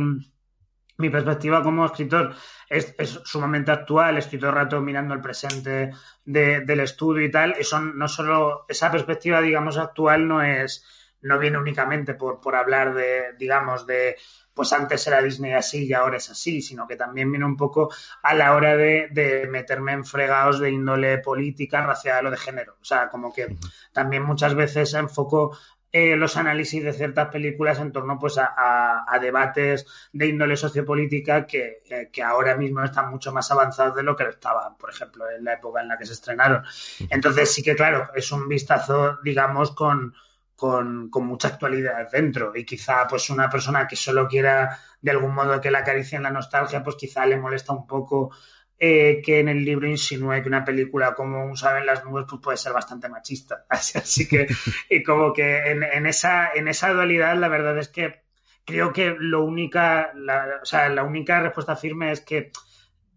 [0.96, 2.34] mi perspectiva como escritor
[2.68, 5.92] es, es, sumamente actual, estoy todo el rato mirando el presente
[6.24, 10.84] de, del estudio y tal, eso no solo, esa perspectiva, digamos, actual no es,
[11.22, 14.16] no viene únicamente por, por hablar de, digamos, de,
[14.54, 17.92] pues antes era Disney así y ahora es así, sino que también viene un poco
[18.22, 22.76] a la hora de, de meterme en fregados de índole política, racial o de género.
[22.80, 23.56] O sea, como que
[23.92, 25.58] también muchas veces enfoco
[25.96, 30.56] eh, los análisis de ciertas películas en torno pues a, a, a debates de índole
[30.56, 34.90] sociopolítica que, eh, que, ahora mismo están mucho más avanzados de lo que estaban, por
[34.90, 36.64] ejemplo, en la época en la que se estrenaron.
[37.10, 40.12] Entonces sí que claro, es un vistazo, digamos, con,
[40.56, 45.32] con, con mucha actualidad dentro y quizá pues una persona que solo quiera de algún
[45.32, 48.32] modo que la acaricie en la nostalgia, pues quizá le molesta un poco
[48.78, 52.26] eh, que en el libro insinúe que una película como Un sabe en las nubes
[52.28, 53.64] pues puede ser bastante machista.
[53.68, 54.46] Así, así que,
[54.90, 58.22] y como que en, en, esa, en esa dualidad, la verdad es que
[58.64, 62.50] creo que lo única, la, o sea, la única respuesta firme es que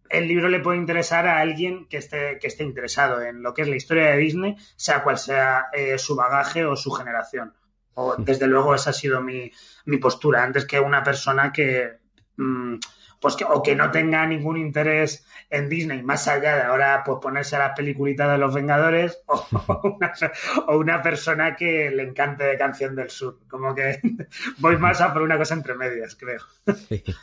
[0.10, 3.64] el libro le puede interesar a alguien que esté, que esté interesado en lo que
[3.64, 7.54] es la historia de Disney, sea cual sea eh, su bagaje o su generación.
[7.96, 9.52] O, desde luego esa ha sido mi,
[9.86, 11.98] mi postura, antes que una persona que...
[12.38, 12.76] Mmm,
[13.20, 17.20] pues que, o que no tenga ningún interés en Disney, más allá de ahora pues
[17.22, 19.46] ponerse a las peliculitas de los Vengadores, o
[20.78, 23.40] una, persona que le encante de Canción del Sur.
[23.48, 24.02] Como que
[24.60, 26.42] voy más a por una cosa entre medias, creo.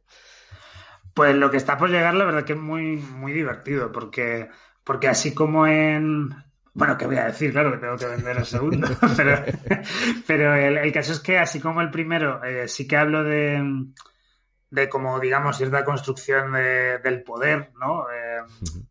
[1.13, 4.49] Pues lo que está por llegar, la verdad que es muy, muy divertido, porque,
[4.83, 6.29] porque así como en.
[6.73, 7.51] Bueno, ¿qué voy a decir?
[7.51, 9.43] Claro que tengo que vender el segundo, pero,
[10.27, 13.63] pero el, el, caso es que así como el primero, eh, sí que hablo de,
[14.69, 18.05] de como, digamos, cierta construcción de, del poder, ¿no?
[18.11, 18.43] Eh,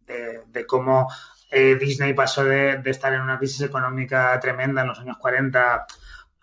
[0.06, 1.08] de, de cómo
[1.50, 5.86] eh, Disney pasó de, estar en una crisis económica tremenda en los años 40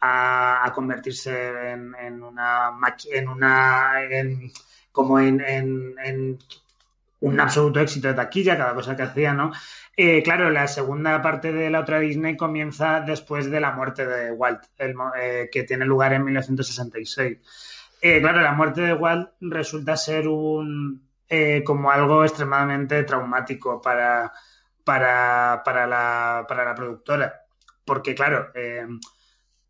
[0.02, 2.72] a, convertirse en, una
[3.12, 4.52] en una en,
[4.92, 6.39] como en,
[7.22, 9.52] un absoluto éxito de taquilla, cada cosa que hacía, ¿no?
[9.96, 14.32] Eh, claro, la segunda parte de la otra Disney comienza después de la muerte de
[14.32, 17.38] Walt, el, eh, que tiene lugar en 1966.
[18.02, 21.02] Eh, claro, la muerte de Walt resulta ser un
[21.66, 24.32] como algo extremadamente traumático para,
[24.84, 27.46] para, para, la, para la productora.
[27.86, 28.88] Porque, claro, eh,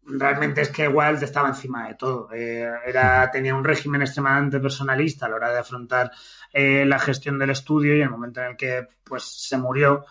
[0.05, 2.29] realmente es que Walt estaba encima de todo.
[2.33, 6.11] Eh, era, tenía un régimen extremadamente personalista a la hora de afrontar
[6.51, 10.05] eh, la gestión del estudio y en el momento en el que pues, se murió,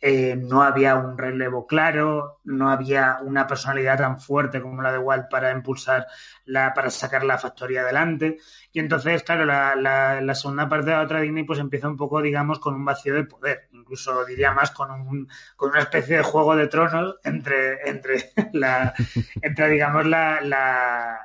[0.00, 4.98] eh, no había un relevo claro, no había una personalidad tan fuerte como la de
[4.98, 6.06] Walt para impulsar,
[6.46, 8.38] la, para sacar la factoría adelante.
[8.72, 12.22] Y entonces, claro, la, la, segunda parte de la otra Disney pues empieza un poco,
[12.22, 16.22] digamos, con un vacío de poder incluso diría más con, un, con una especie de
[16.22, 18.92] juego de tronos entre, entre, la,
[19.40, 20.40] entre digamos, la,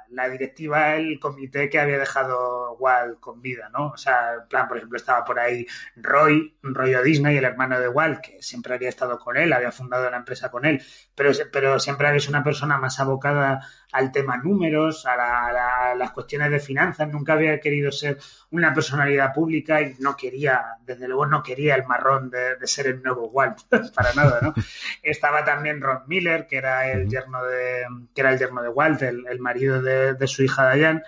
[0.10, 3.88] la, directiva, el comité que había dejado Walt con vida, ¿no?
[3.88, 7.80] O sea, en plan, por ejemplo, estaba por ahí Roy, Roy o Disney, el hermano
[7.80, 10.82] de Walt, que siempre había estado con él, había fundado la empresa con él,
[11.16, 15.52] pero, pero siempre había sido una persona más abocada al tema números, a, la, a,
[15.52, 18.18] la, a, las cuestiones de finanzas, nunca había querido ser
[18.52, 22.88] una personalidad pública y no quería, desde luego no quería el marrón de, de ser
[22.88, 23.60] el nuevo Walt,
[23.96, 24.54] para nada, ¿no?
[25.02, 29.02] Estaba también Ron Miller, que era el yerno de, que era el yerno de Walt,
[29.02, 31.04] el, el marido de, de, su hija Diane,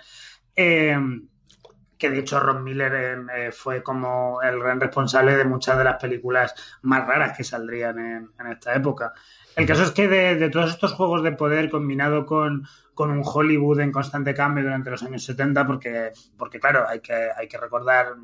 [0.56, 0.98] eh,
[1.98, 6.00] que de hecho Ron Miller eh, fue como el gran responsable de muchas de las
[6.00, 9.12] películas más raras que saldrían en, en esta época.
[9.56, 13.22] El caso es que de, de, todos estos juegos de poder combinado con, con, un
[13.24, 17.58] Hollywood en constante cambio durante los años 70, porque, porque claro, hay que, hay que
[17.58, 18.14] recordar,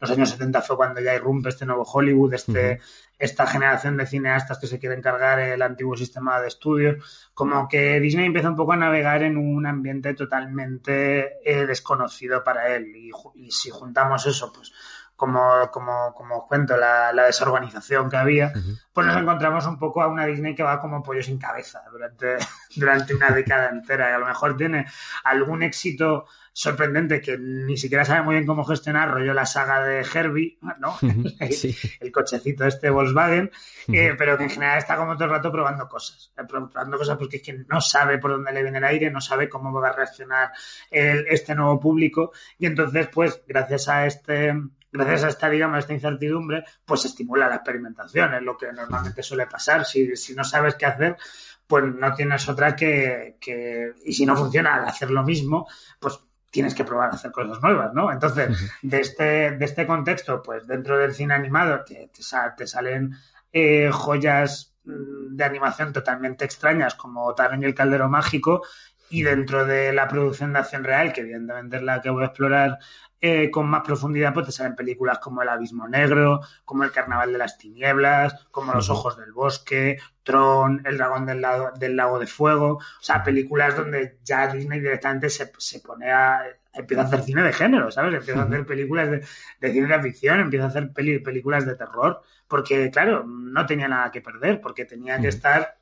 [0.00, 2.80] los años 70 fue cuando ya irrumpe este nuevo Hollywood, este,
[3.18, 8.00] esta generación de cineastas que se quieren cargar el antiguo sistema de estudios, como que
[8.00, 12.96] Disney empieza un poco a navegar en un ambiente totalmente eh, desconocido para él.
[12.96, 14.72] Y, y si juntamos eso, pues
[15.18, 18.52] como, como, como os cuento, la, la desorganización que había,
[18.92, 22.36] pues nos encontramos un poco a una Disney que va como pollo sin cabeza durante,
[22.76, 24.10] durante una década entera.
[24.10, 24.86] Y a lo mejor tiene
[25.24, 30.02] algún éxito sorprendente que ni siquiera sabe muy bien cómo gestionar, rollo la saga de
[30.02, 30.96] Herbie, ¿no?
[31.40, 33.50] el, cochecito este Volkswagen,
[33.92, 37.16] eh, pero que en general está como todo el rato probando cosas, eh, probando cosas
[37.16, 39.88] porque es que no sabe por dónde le viene el aire, no sabe cómo va
[39.88, 40.52] a reaccionar
[40.90, 42.30] este nuevo público.
[42.56, 44.54] Y entonces pues gracias a este
[45.06, 49.46] gracias a esta, digamos, esta incertidumbre, pues estimula la experimentación, es lo que normalmente suele
[49.46, 49.84] pasar.
[49.84, 51.16] Si, si no sabes qué hacer,
[51.66, 55.68] pues no tienes otra que, que, y si no funciona al hacer lo mismo,
[56.00, 56.18] pues
[56.50, 58.10] tienes que probar a hacer cosas nuevas, ¿no?
[58.10, 63.14] Entonces, de este, de este contexto, pues dentro del cine animado te, te, salen
[63.52, 68.62] eh, joyas mm, de animación totalmente extrañas como Taron y el Caldero Mágico
[69.10, 72.26] y dentro de la producción de acción real, que evidentemente es la que voy a
[72.26, 72.78] explorar
[73.20, 77.32] eh, con más profundidad, pues te salen películas como El Abismo Negro, como El Carnaval
[77.32, 81.44] de las Tinieblas, como Los Ojos del Bosque, Tron, El Dragón del,
[81.80, 86.42] del Lago de Fuego, o sea, películas donde ya Disney directamente se, se pone a,
[86.72, 88.14] empieza a hacer cine de género, ¿sabes?
[88.14, 89.24] Empieza a hacer películas de,
[89.60, 94.20] de ciencia ficción, empieza a hacer películas de terror, porque, claro, no tenía nada que
[94.20, 95.77] perder, porque tenía que estar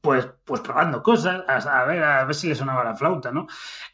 [0.00, 3.46] pues, pues probando cosas, a, ver, a ver si le sonaba la flauta, ¿no?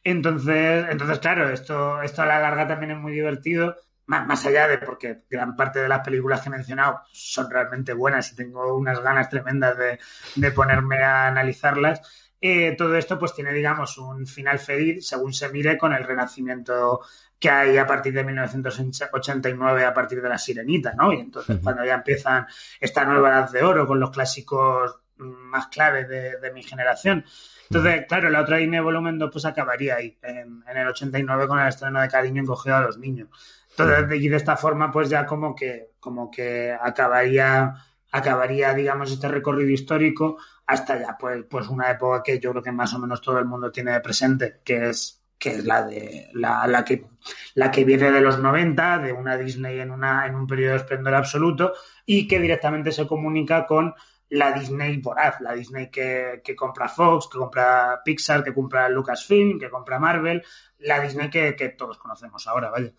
[0.04, 3.76] Entonces, entonces claro, esto, esto a la larga también es muy divertido,
[4.06, 7.92] más, más allá de porque gran parte de las películas que he mencionado son realmente
[7.92, 9.98] buenas y tengo unas ganas tremendas de,
[10.36, 12.00] de ponerme a analizarlas.
[12.40, 17.00] Eh, todo esto pues tiene, digamos, un final feliz según se mire con el renacimiento
[17.38, 21.12] que hay a partir de 1989, a partir de la Sirenita, ¿no?
[21.12, 22.46] Y entonces cuando ya empiezan
[22.80, 27.24] esta nueva edad de oro con los clásicos más claves de, mi generación.
[27.70, 31.58] Entonces, claro, la otra línea de volumen 2 pues acabaría ahí, en, el 89 con
[31.58, 33.28] el estreno de Cariño encogido a los niños.
[33.70, 37.74] Entonces, y de esta forma, pues ya como que, como que acabaría,
[38.10, 42.72] acabaría, digamos, este recorrido histórico hasta ya, pues, pues una época que yo creo que
[42.72, 46.66] más o menos todo el mundo tiene presente, que es que es la de la,
[46.66, 47.06] la, que
[47.54, 50.78] la que viene de los 90, de una Disney en una en un periodo de
[50.78, 51.74] esplendor absoluto
[52.06, 53.94] y que directamente se comunica con
[54.30, 59.58] la Disney voraz, la Disney que, que, compra Fox, que compra Pixar, que compra Lucasfilm,
[59.58, 60.42] que compra Marvel,
[60.78, 62.92] la Disney que, que todos conocemos ahora, vaya.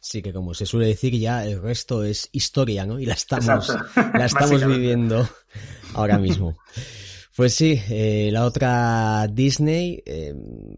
[0.00, 2.98] Sí, que como se suele decir ya el resto es historia, ¿no?
[2.98, 3.68] Y la estamos,
[4.14, 5.28] la estamos viviendo
[5.94, 6.56] ahora mismo.
[7.36, 10.34] Pues sí, eh, la otra Disney, eh,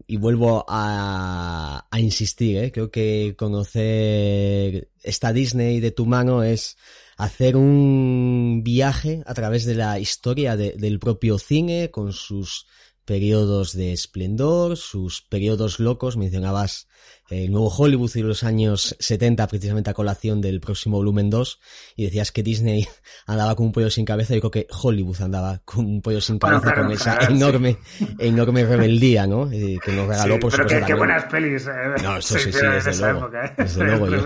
[0.07, 2.71] y vuelvo a, a insistir, ¿eh?
[2.71, 6.77] creo que conocer esta Disney de tu mano es
[7.17, 12.67] hacer un viaje a través de la historia de, del propio cine con sus
[13.05, 16.87] periodos de esplendor, sus periodos locos, mencionabas
[17.29, 21.59] el nuevo Hollywood y los años 70 precisamente a colación del próximo volumen 2
[21.95, 22.87] y decías que Disney
[23.25, 26.37] andaba con un pollo sin cabeza y creo que Hollywood andaba con un pollo sin
[26.37, 27.77] cabeza con esa enorme
[28.19, 29.49] enorme rebeldía ¿no?
[29.51, 32.59] Eh, que nos regaló por pero supuesto qué, buenas pelis eh, no eso sí, sí,
[32.61, 33.53] desde luego, ¿eh?
[33.57, 34.23] desde luego yo,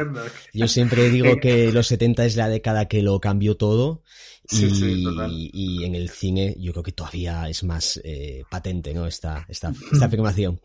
[0.53, 4.03] yo siempre digo que los 70 es la década que lo cambió todo
[4.51, 9.05] y, y, en el cine yo creo que todavía es más eh, patente ¿no?
[9.05, 10.61] esta, esta, esta afirmación.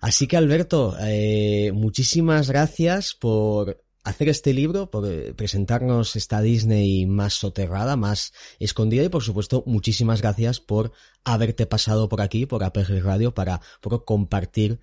[0.00, 7.06] Así que Alberto, eh, muchísimas gracias por hacer este libro, por eh, presentarnos esta Disney
[7.06, 10.92] más soterrada, más escondida y por supuesto muchísimas gracias por
[11.24, 14.80] haberte pasado por aquí, por APG Radio, para por compartir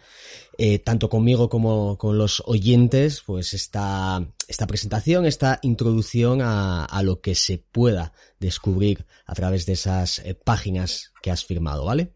[0.58, 7.20] eh, tanto conmigo como con los oyentes pues esta, esta presentación, esta introducción a, lo
[7.20, 12.14] que se pueda descubrir a través de esas eh, páginas que has firmado, ¿vale?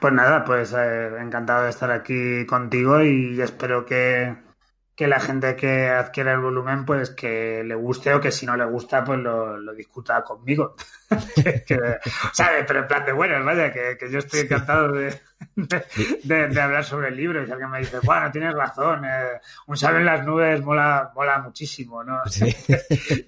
[0.00, 4.47] Pues nada, pues encantado de estar aquí contigo y espero que,
[4.98, 8.56] que la gente que adquiera el volumen, pues que le guste o que si no
[8.56, 10.74] le gusta, pues lo, lo discuta conmigo.
[11.66, 15.14] Pero en plan de buenas, vaya, que, que yo estoy encantado de,
[15.56, 17.42] de, de, hablar sobre el libro.
[17.42, 21.10] Y si alguien me dice, bueno, tienes razón, eh, un sabe en las nubes mola,
[21.14, 22.18] mola muchísimo, ¿no?
[22.28, 22.54] Sí.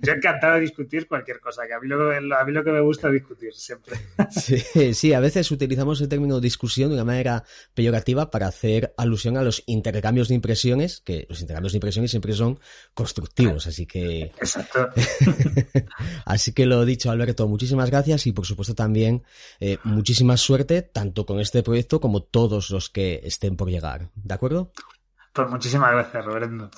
[0.01, 2.81] Yo encantado de discutir cualquier cosa, que a mí lo, a mí lo que me
[2.81, 3.97] gusta es discutir siempre.
[4.31, 9.37] Sí, sí, a veces utilizamos el término discusión de una manera peyorativa para hacer alusión
[9.37, 12.61] a los intercambios de impresiones, que los intercambios de impresiones siempre son
[12.95, 14.33] constructivos, así que...
[14.39, 14.91] Exacto.
[16.25, 19.23] así que lo dicho, Alberto, muchísimas gracias y por supuesto también
[19.61, 24.11] eh, muchísima suerte, tanto con este proyecto como todos los que estén por llegar.
[24.15, 24.73] ¿De acuerdo?
[25.33, 26.71] Pues muchísimas gracias, Roberto.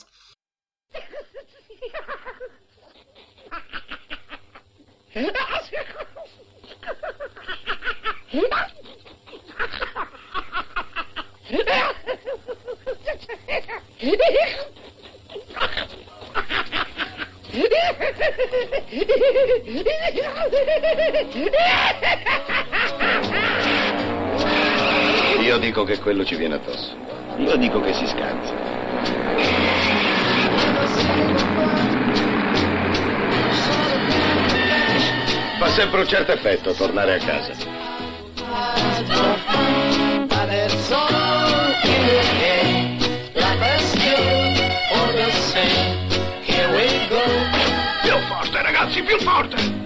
[25.40, 26.96] Io dico che quello ci viene addosso.
[27.36, 28.54] Io dico che si scansa.
[35.58, 37.52] Fa sempre un certo effetto tornare a casa.
[48.92, 49.80] Ragazzi, più forte!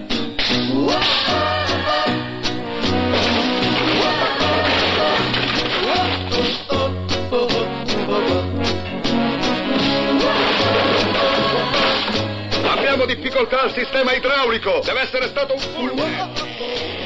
[12.65, 14.81] Abbiamo difficoltà al sistema idraulico.
[14.83, 16.96] Deve essere stato un fulmine.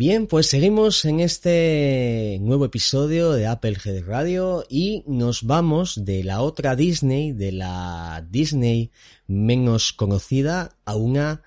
[0.00, 6.22] Bien, pues seguimos en este nuevo episodio de Apple Head Radio y nos vamos de
[6.22, 8.92] la otra Disney, de la Disney
[9.26, 11.42] menos conocida, a una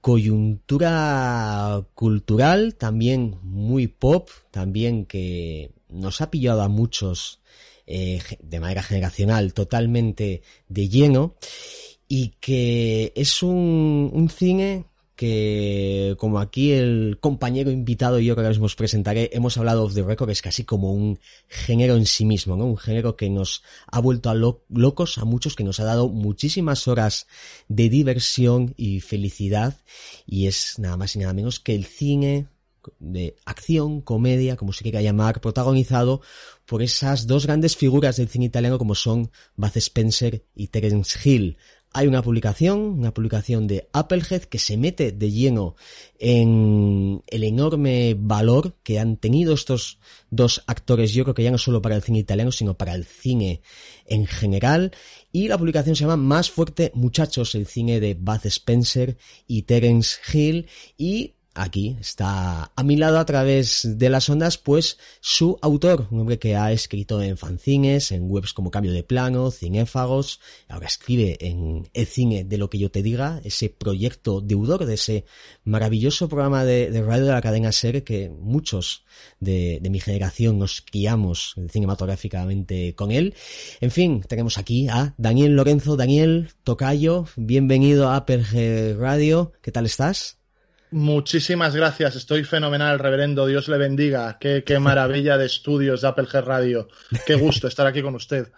[0.00, 7.38] coyuntura cultural también muy pop, también que nos ha pillado a muchos
[7.86, 11.36] eh, de manera generacional totalmente de lleno
[12.08, 14.86] y que es un, un cine
[15.16, 19.88] que como aquí el compañero invitado y yo que ahora mismo os presentaré hemos hablado
[19.88, 22.66] de the record es casi como un género en sí mismo, ¿no?
[22.66, 26.08] Un género que nos ha vuelto a lo locos a muchos, que nos ha dado
[26.08, 27.26] muchísimas horas
[27.68, 29.76] de diversión y felicidad
[30.26, 32.48] y es nada más y nada menos que el cine
[32.98, 36.20] de acción, comedia, como se quiera llamar, protagonizado
[36.66, 41.58] por esas dos grandes figuras del cine italiano como son Bud Spencer y Terence Hill.
[41.94, 45.76] Hay una publicación, una publicación de Applehead que se mete de lleno
[46.18, 49.98] en el enorme valor que han tenido estos
[50.30, 53.04] dos actores, yo creo que ya no solo para el cine italiano, sino para el
[53.04, 53.60] cine
[54.06, 54.92] en general.
[55.32, 59.16] Y la publicación se llama Más fuerte muchachos, el cine de Bud Spencer
[59.46, 60.68] y Terence Hill.
[60.96, 66.20] Y aquí está a mi lado a través de las ondas, pues su autor, un
[66.20, 71.36] hombre que ha escrito en fanzines, en webs como Cambio de Plano, Cinéfagos, ahora escribe
[71.40, 75.24] en El Cine de lo que yo te diga, ese proyecto deudor de ese
[75.64, 79.04] maravilloso programa de, radio de la cadena SER que muchos
[79.40, 83.34] de, de mi generación nos criamos cinematográficamente con él.
[83.80, 85.96] En fin, tenemos aquí a Daniel Lorenzo.
[85.96, 89.52] Daniel Tocayo, bienvenido a Apple Radio.
[89.62, 90.41] ¿Qué tal estás?
[90.92, 96.26] Muchísimas gracias, estoy fenomenal, reverendo, Dios le bendiga, qué, qué maravilla de estudios de Apple
[96.26, 96.88] G Radio,
[97.26, 98.52] qué gusto estar aquí con usted.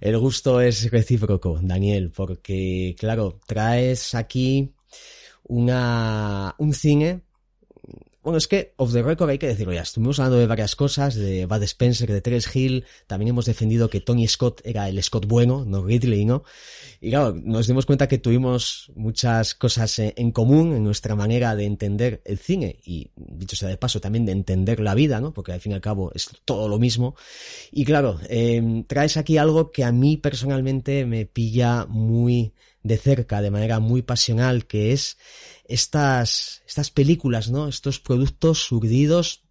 [0.00, 4.72] El gusto es recíproco, Daniel, porque claro, traes aquí
[5.42, 7.22] una, un cine
[8.22, 9.82] bueno, es que off the record hay que decirlo ya.
[9.82, 12.84] Estuvimos hablando de varias cosas, de Bud Spencer, de Terence Hill.
[13.08, 16.44] También hemos defendido que Tony Scott era el Scott bueno, no Ridley, ¿no?
[17.00, 21.64] Y claro, nos dimos cuenta que tuvimos muchas cosas en común en nuestra manera de
[21.64, 22.78] entender el cine.
[22.84, 25.34] Y dicho sea de paso, también de entender la vida, ¿no?
[25.34, 27.16] Porque al fin y al cabo es todo lo mismo.
[27.72, 32.52] Y claro, eh, traes aquí algo que a mí personalmente me pilla muy
[32.82, 35.18] de cerca, de manera muy pasional, que es
[35.64, 37.68] estas, estas películas, ¿no?
[37.68, 39.44] Estos productos surdidos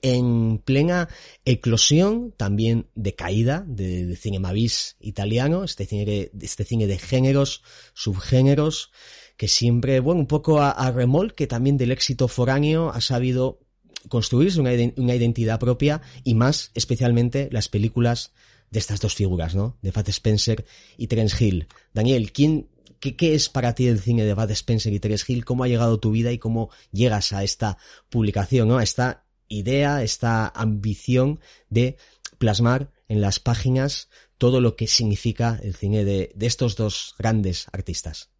[0.00, 1.08] en plena
[1.44, 7.62] eclosión, también de caída del cinema bis italiano, este cine, de, este cine de géneros,
[7.94, 8.90] subgéneros,
[9.36, 13.60] que siempre, bueno, un poco a, a remolque también del éxito foráneo ha sabido
[14.08, 18.32] construirse una, una identidad propia y más especialmente las películas
[18.72, 19.76] de estas dos figuras, ¿no?
[19.82, 20.64] De Bud Spencer
[20.96, 21.68] y Terence Hill.
[21.92, 22.68] Daniel, ¿quién,
[22.98, 25.44] qué, ¿qué es para ti el cine de Bud Spencer y Terence Hill?
[25.44, 27.76] ¿Cómo ha llegado tu vida y cómo llegas a esta
[28.08, 28.78] publicación, ¿no?
[28.78, 31.98] A esta idea, esta ambición de
[32.38, 34.08] plasmar en las páginas
[34.38, 38.30] todo lo que significa el cine de, de estos dos grandes artistas.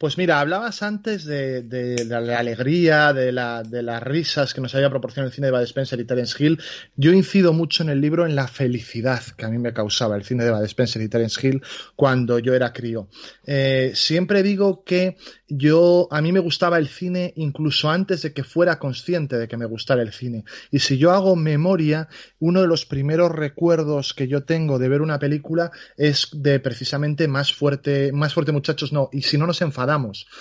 [0.00, 5.34] Pues mira, hablabas antes de, la alegría, de, las risas que nos había proporcionado el
[5.34, 6.58] cine de Bud Spencer y Terence Hill.
[6.96, 10.24] Yo incido mucho en el libro en la felicidad que a mí me causaba el
[10.24, 11.62] cine de Bud Spencer y Terence Hill
[11.96, 13.08] cuando yo era crío.
[13.44, 18.42] Eh, siempre digo que yo, a mí me gustaba el cine incluso antes de que
[18.42, 20.44] fuera consciente de que me gustara el cine.
[20.70, 25.02] Y si yo hago memoria, uno de los primeros recuerdos que yo tengo de ver
[25.02, 29.60] una película es de precisamente Más fuerte, Más fuerte muchachos, no, y si no nos
[29.60, 29.89] enfadamos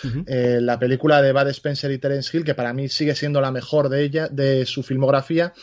[0.04, 0.24] Uh -huh.
[0.28, 3.52] eh, la película de Bud Spencer y Terence Hill, que para mí sigue siendo la
[3.52, 5.54] mejor de ella, de su filmografía.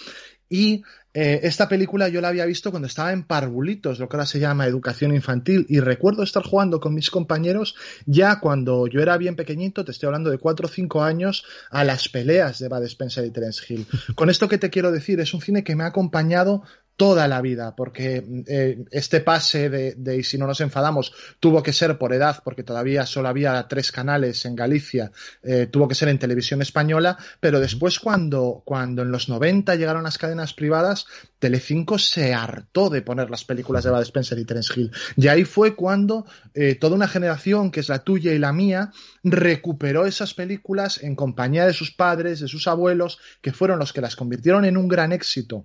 [0.48, 0.82] Y
[1.18, 4.38] eh, esta película yo la había visto cuando estaba en Parvulitos, lo que ahora se
[4.38, 7.74] llama educación infantil, y recuerdo estar jugando con mis compañeros
[8.04, 11.84] ya cuando yo era bien pequeñito, te estoy hablando de 4 o 5 años, a
[11.84, 13.86] las peleas de Bud Spencer y Terence Hill.
[14.14, 16.62] Con esto que te quiero decir, es un cine que me ha acompañado
[16.96, 21.62] toda la vida, porque eh, este pase de, de, y si no nos enfadamos, tuvo
[21.62, 25.94] que ser por edad, porque todavía solo había tres canales en Galicia, eh, tuvo que
[25.94, 31.06] ser en televisión española, pero después cuando, cuando en los 90 llegaron las cadenas privadas,
[31.38, 34.90] Telecinco se hartó de poner las películas de Bad Spencer y Terence Hill.
[35.16, 36.24] Y ahí fue cuando
[36.54, 38.90] eh, toda una generación, que es la tuya y la mía,
[39.22, 44.00] recuperó esas películas en compañía de sus padres, de sus abuelos, que fueron los que
[44.00, 45.64] las convirtieron en un gran éxito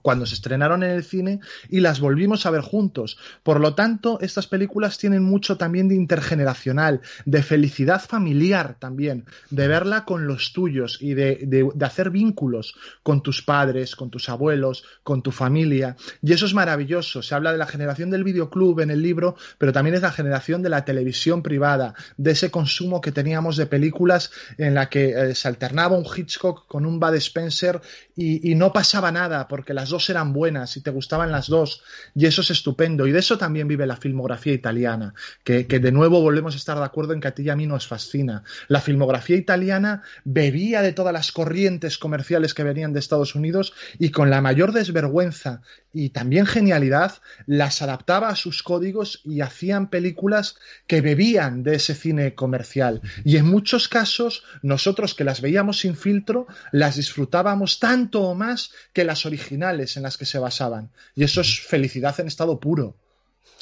[0.00, 3.18] cuando se estrenaron en el cine y las volvimos a ver juntos.
[3.42, 9.68] Por lo tanto, estas películas tienen mucho también de intergeneracional, de felicidad familiar también, de
[9.68, 14.28] verla con los tuyos y de, de, de, hacer vínculos con tus padres, con tus
[14.28, 15.96] abuelos, con tu familia.
[16.22, 17.22] Y eso es maravilloso.
[17.22, 20.62] Se habla de la generación del videoclub en el libro, pero también es la generación
[20.62, 25.34] de la televisión privada, de ese consumo que teníamos de películas en la que eh,
[25.34, 27.80] se alternaba un Hitchcock con un Bud Spencer
[28.16, 31.48] y, y no pasaba nada porque la las dos eran buenas y te gustaban las
[31.48, 31.82] dos,
[32.14, 33.08] y eso es estupendo.
[33.08, 35.12] Y de eso también vive la filmografía italiana,
[35.42, 37.56] que, que de nuevo volvemos a estar de acuerdo en que a ti y a
[37.56, 38.44] mí nos fascina.
[38.68, 44.10] La filmografía italiana bebía de todas las corrientes comerciales que venían de Estados Unidos y
[44.10, 45.62] con la mayor desvergüenza
[45.92, 47.14] y también genialidad
[47.46, 50.56] las adaptaba a sus códigos y hacían películas
[50.86, 53.02] que bebían de ese cine comercial.
[53.24, 58.70] Y en muchos casos, nosotros que las veíamos sin filtro, las disfrutábamos tanto o más
[58.92, 60.90] que las originales en las que se basaban.
[61.14, 62.96] Y eso es felicidad en estado puro.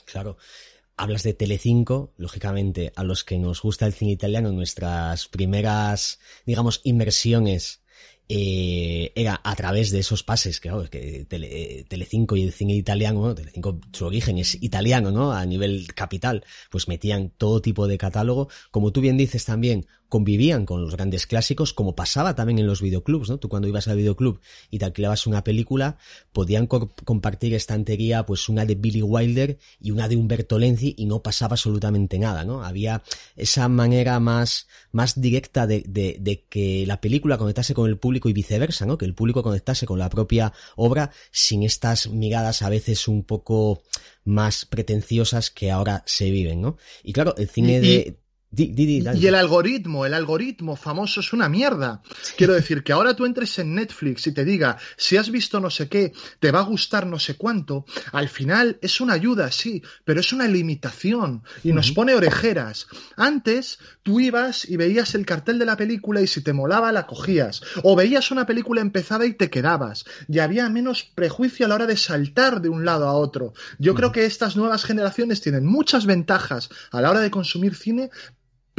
[0.05, 0.37] Claro.
[0.97, 6.83] Hablas de Telecinco, lógicamente, a los que nos gusta el cine italiano, nuestras primeras, digamos,
[6.85, 7.81] inmersiones
[8.33, 13.23] eh, era a través de esos pases, claro, que Tele, Telecinco y el cine italiano,
[13.23, 13.35] ¿no?
[13.35, 15.33] Telecinco su origen es italiano, ¿no?
[15.33, 18.49] A nivel capital, pues metían todo tipo de catálogo.
[18.71, 22.83] Como tú bien dices también, convivían con los grandes clásicos, como pasaba también en los
[22.83, 23.39] videoclubs, ¿no?
[23.39, 24.41] Tú cuando ibas al videoclub
[24.71, 25.97] y te alquilabas una película,
[26.33, 31.07] podían co compartir estantería, pues una de Billy Wilder y una de Umberto Lenzi y
[31.07, 32.63] no pasaba absolutamente nada, ¿no?
[32.63, 33.03] Había
[33.37, 38.29] esa manera más, más directa de, de, de que la película conectase con el público
[38.29, 38.99] y viceversa, ¿no?
[38.99, 43.83] Que el público conectase con la propia obra sin estas miradas a veces un poco
[44.25, 46.77] más pretenciosas que ahora se viven, ¿no?
[47.05, 48.19] Y claro, el cine de...
[48.53, 52.03] Di, di, di, y el algoritmo, el algoritmo famoso es una mierda.
[52.37, 55.71] Quiero decir que ahora tú entres en Netflix y te diga, si has visto no
[55.71, 59.85] sé qué, te va a gustar no sé cuánto, al final es una ayuda, sí,
[60.05, 62.89] pero es una limitación y nos pone orejeras.
[63.17, 67.07] Antes tú ibas y veías el cartel de la película y si te molaba la
[67.07, 67.63] cogías.
[67.85, 70.07] O veías una película empezada y te quedabas.
[70.29, 73.53] Y había menos prejuicio a la hora de saltar de un lado a otro.
[73.79, 78.11] Yo creo que estas nuevas generaciones tienen muchas ventajas a la hora de consumir cine,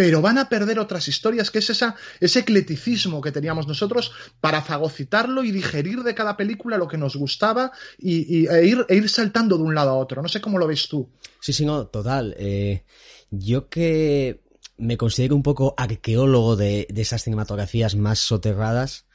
[0.01, 4.63] pero van a perder otras historias, que es esa, ese ecleticismo que teníamos nosotros para
[4.63, 9.09] fagocitarlo y digerir de cada película lo que nos gustaba y, e, ir, e, ir,
[9.09, 10.23] saltando de un lado a otro.
[10.23, 11.07] No sé cómo lo ves tú.
[11.39, 12.33] Sí, sí, no, total.
[12.39, 12.83] Eh,
[13.29, 14.41] yo que
[14.79, 19.05] me considero un poco arqueólogo de, de esas cinematografías más soterradas,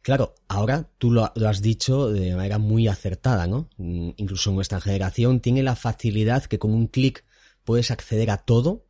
[0.00, 3.68] Claro, ahora tú lo, lo, has dicho de manera muy acertada, ¿no?
[3.78, 7.24] Incluso nuestra generación tiene la facilidad que con un clic
[7.64, 8.86] puedes acceder a todo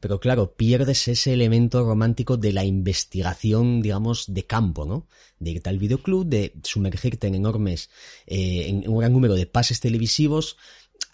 [0.00, 5.06] pero claro, pierdes ese elemento romántico de la investigación, digamos, de campo, ¿no?
[5.38, 7.90] De irte al videoclub, de sumergirte en enormes,
[8.26, 10.56] eh, en un gran número de pases televisivos,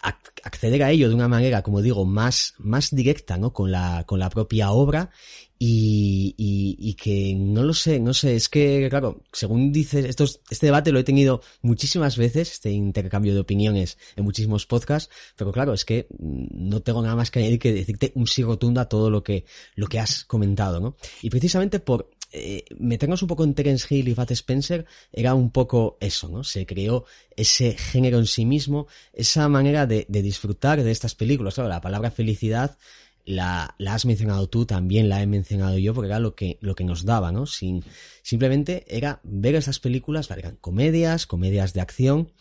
[0.03, 3.53] acceder a ello de una manera, como digo, más, más directa, ¿no?
[3.53, 5.09] Con la, con la propia obra
[5.57, 10.41] y, y, y, que no lo sé, no sé, es que, claro, según dices, estos,
[10.49, 15.53] este debate lo he tenido muchísimas veces, este intercambio de opiniones en muchísimos podcasts, pero
[15.53, 18.89] claro, es que no tengo nada más que añadir que decirte un sí rotundo a
[18.89, 19.45] todo lo que,
[19.75, 20.97] lo que has comentado, ¿no?
[21.21, 25.51] Y precisamente por eh, meternos un poco en Terence Hill y Fat Spencer era un
[25.51, 26.43] poco eso, ¿no?
[26.43, 27.05] Se creó
[27.35, 31.53] ese género en sí mismo, esa manera de, de disfrutar de estas películas.
[31.53, 32.77] Claro, la palabra felicidad
[33.25, 36.75] la, la, has mencionado tú, también la he mencionado yo, porque era lo que, lo
[36.75, 37.45] que nos daba, ¿no?
[37.45, 37.83] Sin,
[38.21, 42.31] simplemente era ver esas películas, eran comedias, comedias de acción,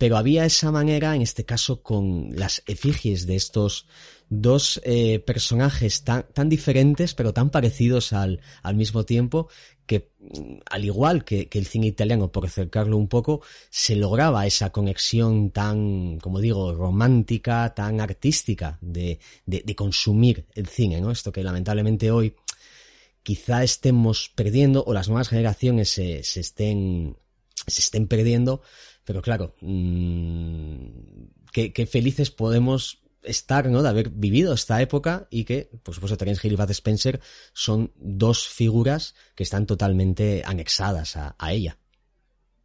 [0.00, 3.86] pero había esa manera, en este caso, con las efigies de estos
[4.30, 9.50] dos eh, personajes tan, diferentes, pero tan parecidos al, al mismo tiempo,
[9.84, 10.08] que
[10.70, 15.50] al igual que, que, el cine italiano, por acercarlo un poco, se lograba esa conexión
[15.50, 21.10] tan, como digo, romántica, tan artística de, de, de consumir el cine, ¿no?
[21.10, 22.34] Esto que lamentablemente hoy
[23.22, 27.18] quizá estemos perdiendo o las nuevas generaciones se, se estén
[27.66, 28.62] se estén perdiendo,
[29.04, 30.86] pero claro, mmm,
[31.52, 33.82] qué, qué felices podemos estar, ¿no?
[33.82, 37.20] De haber vivido esta época y que, por supuesto, Terence Hill y Spencer
[37.52, 41.79] son dos figuras que están totalmente anexadas a ella.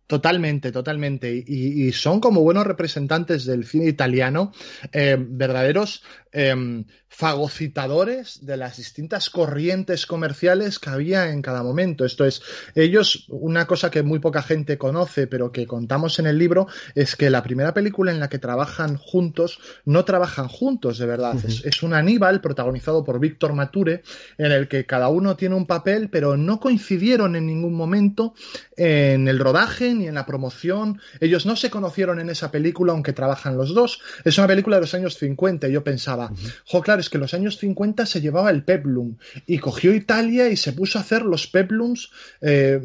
[0.07, 1.43] Totalmente, totalmente.
[1.47, 4.51] Y, son como buenos representantes del cine italiano,
[4.91, 6.85] eh, verdaderos em,
[7.15, 12.03] fagocitadores de las distintas corrientes comerciales que había en cada momento.
[12.03, 12.41] Esto es,
[12.75, 17.15] ellos, una cosa que muy poca gente conoce, pero que contamos en el libro, es
[17.15, 21.35] que la primera película en la que trabajan juntos, no trabajan juntos, de verdad.
[21.45, 24.03] es, un Aníbal protagonizado por Víctor Mature,
[24.37, 28.33] en el que cada uno tiene un papel, pero no coincidieron en ningún momento
[28.75, 30.99] en el rodaje ni en la promoción.
[31.19, 34.01] Ellos no se conocieron en esa película, aunque trabajan los dos.
[34.23, 36.31] Es una película de los años 50 y yo pensaba,
[36.65, 40.49] jo, claro, es que en los años 50 se llevaba el peplum y cogió Italia
[40.49, 42.79] y se puso a hacer los peplums eh,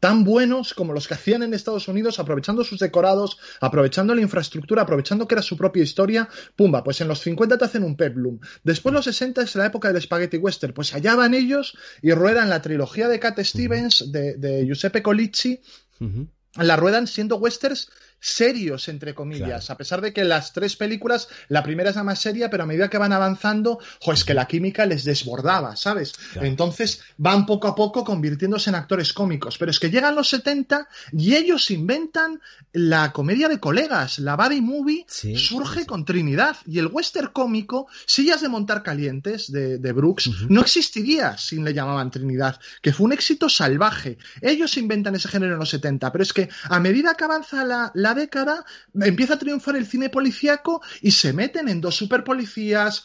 [0.00, 4.82] tan buenos como los que hacían en Estados Unidos, aprovechando sus decorados, aprovechando la infraestructura,
[4.82, 6.28] aprovechando que era su propia historia.
[6.56, 8.38] Pumba, pues en los 50 te hacen un peplum.
[8.62, 10.72] Después los 60 es la época del spaghetti western.
[10.72, 15.02] Pues allá van ellos y ruedan la trilogía de Cat Stevens, de, Giuseppe
[16.56, 17.90] La ruedan siendo westerns
[18.24, 22.18] serios, entre comillas, a pesar de que las tres películas, la primera es la más
[22.18, 26.14] seria, pero a medida que van avanzando, jo, es que la química les desbordaba, ¿sabes?
[26.36, 30.88] Entonces van poco a poco convirtiéndose en actores cómicos, pero es que llegan los 70
[31.12, 32.40] y ellos inventan
[32.72, 36.56] la comedia de colegas, la buddy movie surge con Trinidad.
[36.66, 42.10] Y el western cómico, sillas de montar calientes de, Brooks, no existiría sin le llamaban
[42.10, 44.16] Trinidad, que fue un éxito salvaje.
[44.40, 48.13] Ellos inventan ese género en los 70, pero es que a medida que avanza la
[48.14, 48.64] década
[49.00, 53.04] empieza a triunfar el cine policíaco y se meten en dos superpolicías,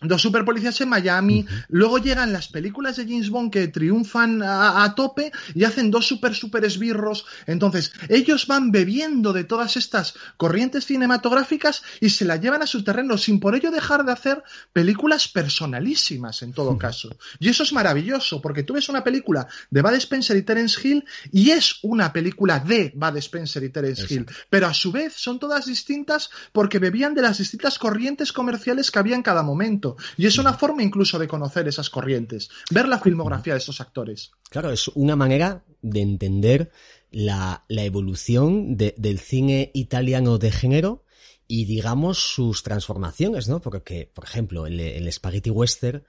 [0.00, 5.32] dos superpolicías en Miami, luego llegan las películas de James Bond que triunfan a, tope
[5.54, 11.82] y hacen dos super super esbirros, entonces ellos van bebiendo de todas estas corrientes cinematográficas
[12.00, 14.42] y se la llevan a su terreno sin por ello dejar de hacer
[14.72, 17.16] películas personalísimas en todo caso.
[17.38, 21.04] Y eso es maravilloso porque tú ves una película de Bud Spencer y Terence Hill
[21.32, 25.38] y es una película de Bud Spencer y Terence Hill, pero a su vez son
[25.38, 29.83] todas distintas porque bebían de las distintas corrientes comerciales que había en cada momento.
[30.16, 34.30] Y es una forma incluso de conocer esas corrientes, ver la filmografía de estos actores.
[34.50, 36.70] Claro, es una manera de entender
[37.10, 41.04] la, evolución del cine italiano de género
[41.46, 43.60] y digamos sus transformaciones, ¿no?
[43.60, 46.04] Porque, por ejemplo, el, el spaghetti western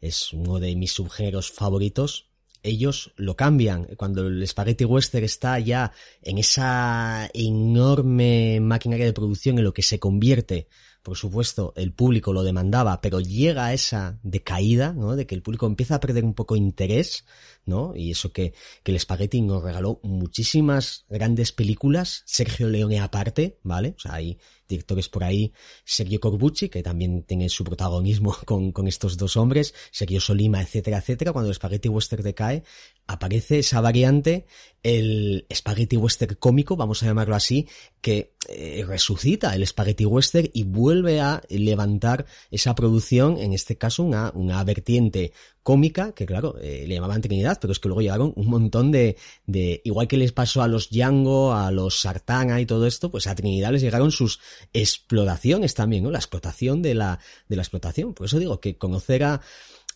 [0.00, 2.26] es uno de mis subgéneros favoritos
[2.66, 3.84] ellos lo cambian.
[3.96, 5.92] Cuando el Spaghetti Western está ya
[6.22, 10.68] en esa enorme maquinaria de producción en lo que se convierte
[11.06, 15.14] por supuesto, el público lo demandaba, pero llega a esa decaída, ¿no?
[15.14, 17.24] De que el público empieza a perder un poco interés,
[17.64, 17.94] ¿no?
[17.94, 23.94] Y eso que, que el Spaghetti nos regaló muchísimas grandes películas, Sergio Leone aparte, ¿vale?
[23.96, 24.38] O sea, hay
[24.68, 25.52] directores por ahí,
[25.84, 30.98] Sergio Corbucci, que también tiene su protagonismo con, con estos dos hombres, Sergio Solima, etcétera,
[30.98, 31.32] etcétera.
[31.32, 32.64] Cuando el Spaghetti Western decae,
[33.06, 34.46] aparece esa variante,
[34.82, 37.68] el Spaghetti Western cómico, vamos a llamarlo así,
[38.00, 44.02] que eh, resucita el Spaghetti Western y vuelve a levantar esa producción, en este caso
[44.02, 45.32] una, una vertiente
[45.62, 49.16] cómica, que claro, eh, le llamaban Trinidad, pero es que luego llegaron un montón de,
[49.46, 53.26] de, igual que les pasó a los Django, a los Sartana y todo esto, pues
[53.26, 54.38] a Trinidad les llegaron sus
[54.72, 56.12] exploraciones también, ¿no?
[56.12, 57.18] La explotación de la,
[57.48, 58.14] de la explotación.
[58.14, 59.40] Por eso digo que conocer a,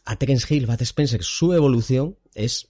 [0.04, 2.68] a Terence Hill, Bud Spencer, su evolución es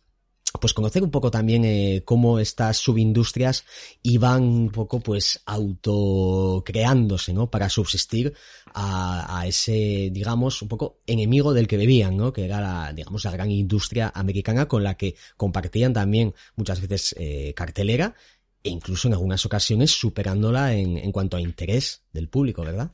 [0.59, 3.65] pues conocer un poco también eh, cómo estas subindustrias
[4.03, 7.51] iban un poco pues autocreándose, ¿no?
[7.51, 8.35] Para subsistir
[8.75, 12.33] a, ese, digamos, un poco enemigo del que bebían, ¿no?
[12.33, 17.15] Que era la, digamos, la gran industria americana con la que compartían también muchas veces
[17.19, 18.15] eh, cartelera
[18.63, 22.91] e incluso en algunas ocasiones superándola en, en cuanto a interés del público, ¿verdad?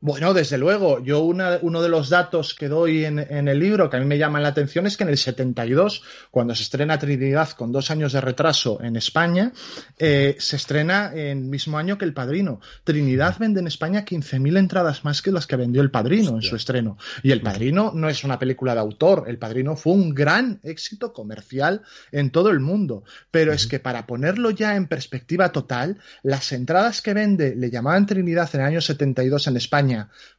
[0.00, 1.02] Bueno, desde luego.
[1.02, 4.44] Yo uno de los datos que doy en, el libro que a mí me llaman
[4.44, 8.20] la atención es que en el 72, cuando se estrena Trinidad con dos años de
[8.20, 9.52] retraso en España,
[9.98, 12.60] eh, se estrena en el mismo año que El Padrino.
[12.84, 16.54] Trinidad vende en España 15.000 entradas más que las que vendió El Padrino en su
[16.54, 16.96] estreno.
[17.24, 19.24] Y El Padrino no es una película de autor.
[19.26, 21.82] El Padrino fue un gran éxito comercial
[22.12, 23.02] en todo el mundo.
[23.32, 28.06] Pero es que para ponerlo ya en perspectiva total, las entradas que vende, le llamaban
[28.06, 29.87] Trinidad en el año 72 en España,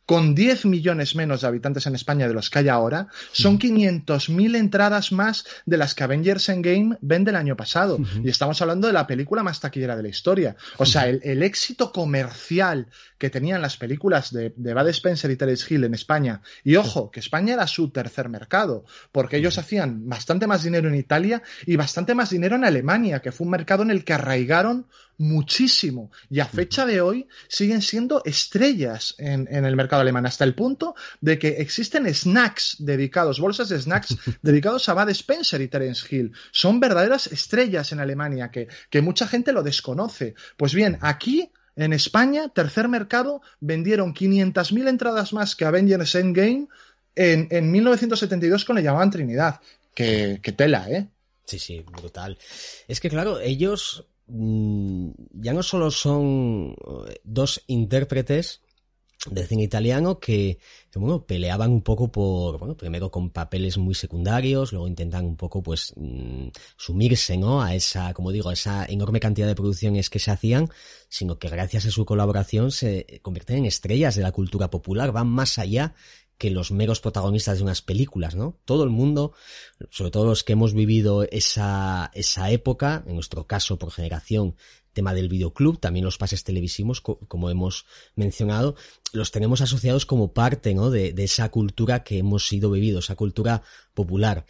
[0.09, 4.55] con 10 millones menos de habitantes en España de los que hay ahora, son 500.000
[4.55, 7.99] entradas más de las que Avengers Endgame vende el año pasado.
[8.23, 10.55] Y estamos hablando de la película más taquillera de la historia.
[10.77, 12.87] O sea, el, éxito comercial
[13.19, 17.11] que tenían las películas de, de Bud Spencer y Terence Hill en España, y ojo,
[17.11, 21.75] que España era su tercer mercado, porque ellos hacían bastante más dinero en Italia y
[21.75, 24.87] bastante más dinero en Alemania, que fue un mercado en el que arraigaron
[25.19, 30.55] muchísimo y a fecha de hoy siguen siendo estrellas en, el mercado alemán, hasta el
[30.55, 36.07] punto de que existen snacks dedicados, bolsas de snacks dedicados a Bud Spencer y Terence
[36.09, 36.31] Hill.
[36.51, 40.35] Son verdaderas estrellas en Alemania que, que mucha gente lo desconoce.
[40.57, 46.67] Pues bien, aquí en España, tercer mercado, vendieron 500.000 entradas más que Avengers Endgame
[47.15, 49.59] en, en 1972 con Le llamaban Trinidad.
[49.93, 51.07] Que, que tela, ¿eh?
[51.45, 52.37] Sí, sí, brutal.
[52.87, 56.75] Es que claro, ellos ya no solo son
[57.07, 58.61] eh, dos intérpretes
[59.29, 60.59] de cine italiano que,
[61.27, 65.93] peleaban un poco por, bueno, primero con papeles muy secundarios, luego intentan un poco, pues,
[65.97, 67.61] mm, sumirse, ¿no?
[67.61, 70.69] A esa, como digo, a esa enorme cantidad de producciones que se hacían,
[71.09, 75.27] sino que gracias a su colaboración se convierten en estrellas de la cultura popular, van
[75.27, 75.95] más allá
[76.39, 78.57] que los meros protagonistas de unas películas, ¿no?
[78.63, 79.33] Todo el mundo,
[79.91, 84.55] sobre todo los que hemos vivido esa, esa época, en nuestro caso por generación,
[84.93, 87.85] tema del videoclub, también los pases televisivos, como hemos
[88.15, 88.75] mencionado,
[89.11, 90.89] los tenemos asociados como parte, ¿no?
[90.89, 93.61] De, esa cultura que hemos ido vivido, esa cultura
[93.93, 94.45] popular.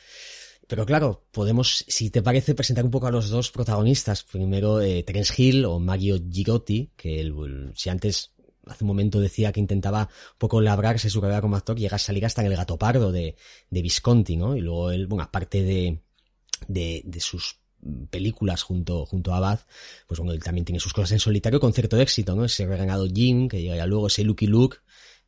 [0.67, 4.23] Pero claro, podemos, si te parece, presentar un poco a los dos protagonistas.
[4.23, 8.33] Primero, eh, Terence Hill o Mario Girotti, que el, si antes
[8.69, 11.99] hace un momento decía que intentaba un poco labrarse su carrera como actor, llega a
[11.99, 13.35] salir hasta en el gato pardo de,
[13.69, 14.55] de Visconti, ¿no?
[14.55, 16.01] Y luego él, bueno, aparte de,
[16.67, 17.59] de, de sus
[18.09, 19.59] películas junto, junto a Abad,
[20.07, 22.45] pues bueno, él también tiene sus cosas en solitario con cierto éxito, ¿no?
[22.45, 24.77] Ese reganado Jim, que llega luego, ese Lucky Luke,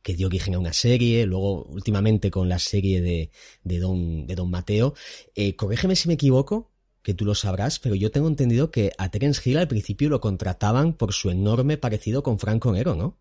[0.02, 3.30] que dio origen a una serie, luego últimamente con la serie de,
[3.62, 4.94] de Don, de Don Mateo.
[5.34, 6.72] Eh, corrígeme si me equivoco,
[7.02, 10.20] que tú lo sabrás, pero yo tengo entendido que a Terence Hill al principio lo
[10.20, 13.18] contrataban por su enorme parecido con Franco Nero, ¿no?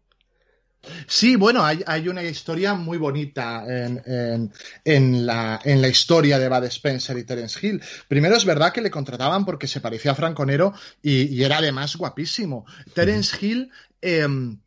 [1.07, 7.65] Sí, bueno, hay, una historia muy bonita en, la, historia de Bud Spencer y Terence
[7.65, 7.81] Hill.
[8.07, 11.95] Primero es verdad que le contrataban porque se parecía a Franco Nero y, era además
[11.95, 12.65] guapísimo.
[12.93, 13.71] Terence Hill
[14.01, 14.57] em,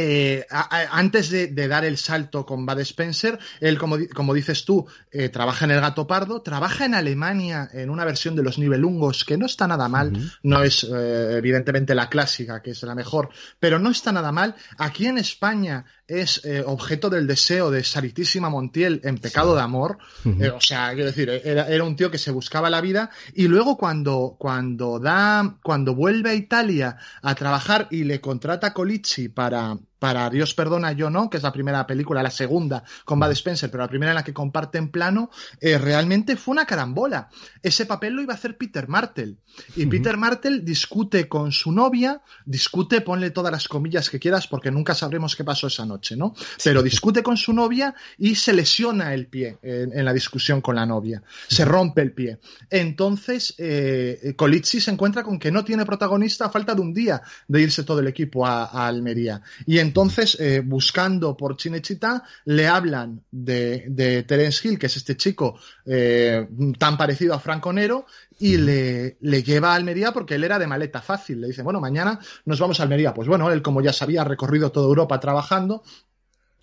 [0.00, 0.46] eh,
[0.92, 5.64] antes de, dar el salto con Bud Spencer, él, como, como dices tú, eh, trabaja
[5.64, 9.46] en El Gato Pardo, trabaja en Alemania en una versión de Los Nibelungos que no
[9.46, 10.12] está nada mal,
[10.44, 14.54] no es eh, evidentemente la clásica, que es la mejor, pero no está nada mal.
[14.76, 20.60] Aquí en España es objeto del deseo de Saritísima Montiel en Pecado de Amor, o
[20.60, 24.36] sea, quiero decir, era, era, un tío que se buscaba la vida y luego cuando,
[24.38, 30.54] cuando da, cuando vuelve a Italia a trabajar y le contrata Colici para, para Dios
[30.54, 33.88] perdona, yo no, que es la primera película, la segunda con Bud Spencer, pero la
[33.88, 35.30] primera en la que comparten plano,
[35.60, 37.28] eh, realmente fue una carambola.
[37.62, 39.38] Ese papel lo iba a hacer Peter Martel.
[39.74, 44.70] Y Peter Martel discute con su novia, discute, ponle todas las comillas que quieras porque
[44.70, 46.34] nunca sabremos qué pasó esa noche, ¿no?
[46.62, 50.86] Pero discute con su novia y se lesiona el pie en, la discusión con la
[50.86, 51.22] novia.
[51.48, 52.38] Se rompe el pie.
[52.70, 57.20] Entonces, eh, Colizzi se encuentra con que no tiene protagonista a falta de un día
[57.48, 59.42] de irse todo el equipo a, a Almería.
[59.66, 65.16] Y entonces, eh, buscando por Chinechita, le hablan de, de, Terence Hill, que es este
[65.16, 66.46] chico eh,
[66.78, 68.04] tan parecido a Franco Nero,
[68.38, 71.40] y le, le, lleva a Almería porque él era de maleta fácil.
[71.40, 73.14] Le dicen, bueno, mañana nos vamos a Almería.
[73.14, 75.82] Pues bueno, él como ya sabía, ha recorrido toda Europa trabajando,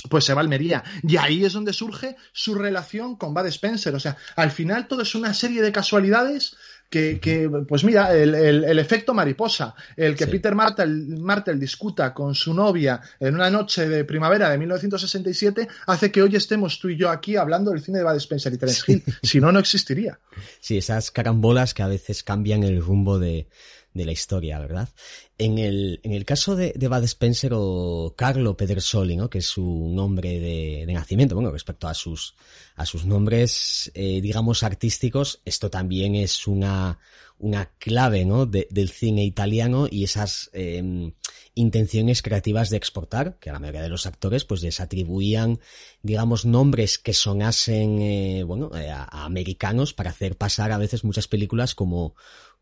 [0.10, 0.84] pues se va a Almería.
[1.02, 3.96] Y ahí es donde surge su relación con Bud Spencer.
[3.96, 6.56] O sea, al final todo es una serie de casualidades
[6.90, 13.02] que, pues mira, el, efecto mariposa, el que Peter Martel, Martel, discuta con su novia
[13.20, 17.36] en una noche de primavera de 1967 hace que hoy estemos tú y yo aquí
[17.36, 19.04] hablando del cine de Bud Spencer y Terence Hill.
[19.24, 20.20] Si no, no existiría.
[20.60, 23.48] Sí, esas carambolas que a veces cambian el rumbo de,
[23.94, 24.90] de la historia, ¿verdad?
[25.38, 29.30] En el, en el caso de, de Bud Spencer o Carlo Pedersoli, ¿no?
[29.30, 32.36] que es su nombre de, nacimiento, bueno, respecto a sus,
[32.78, 37.00] a sus nombres, eh, digamos, artísticos, esto también es una,
[37.38, 38.46] una clave, ¿no?
[38.46, 41.12] del cine italiano y esas em,
[41.54, 45.60] intenciones creativas de exportar, que a la mayoría de los actores pues les atribuían,
[46.02, 51.28] digamos, nombres que sonasen, eh, bueno, eh, a, americanos para hacer pasar a veces muchas
[51.28, 52.16] películas como,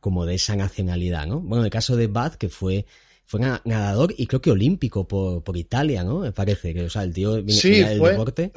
[0.03, 1.39] como de esa nacionalidad, ¿no?
[1.39, 2.85] Bueno, en el caso de Bad, que fue
[3.25, 6.19] fue nadador y creo que olímpico por, por Italia, ¿no?
[6.19, 8.51] Me parece que, o sea, el tío viene, sí, del deporte.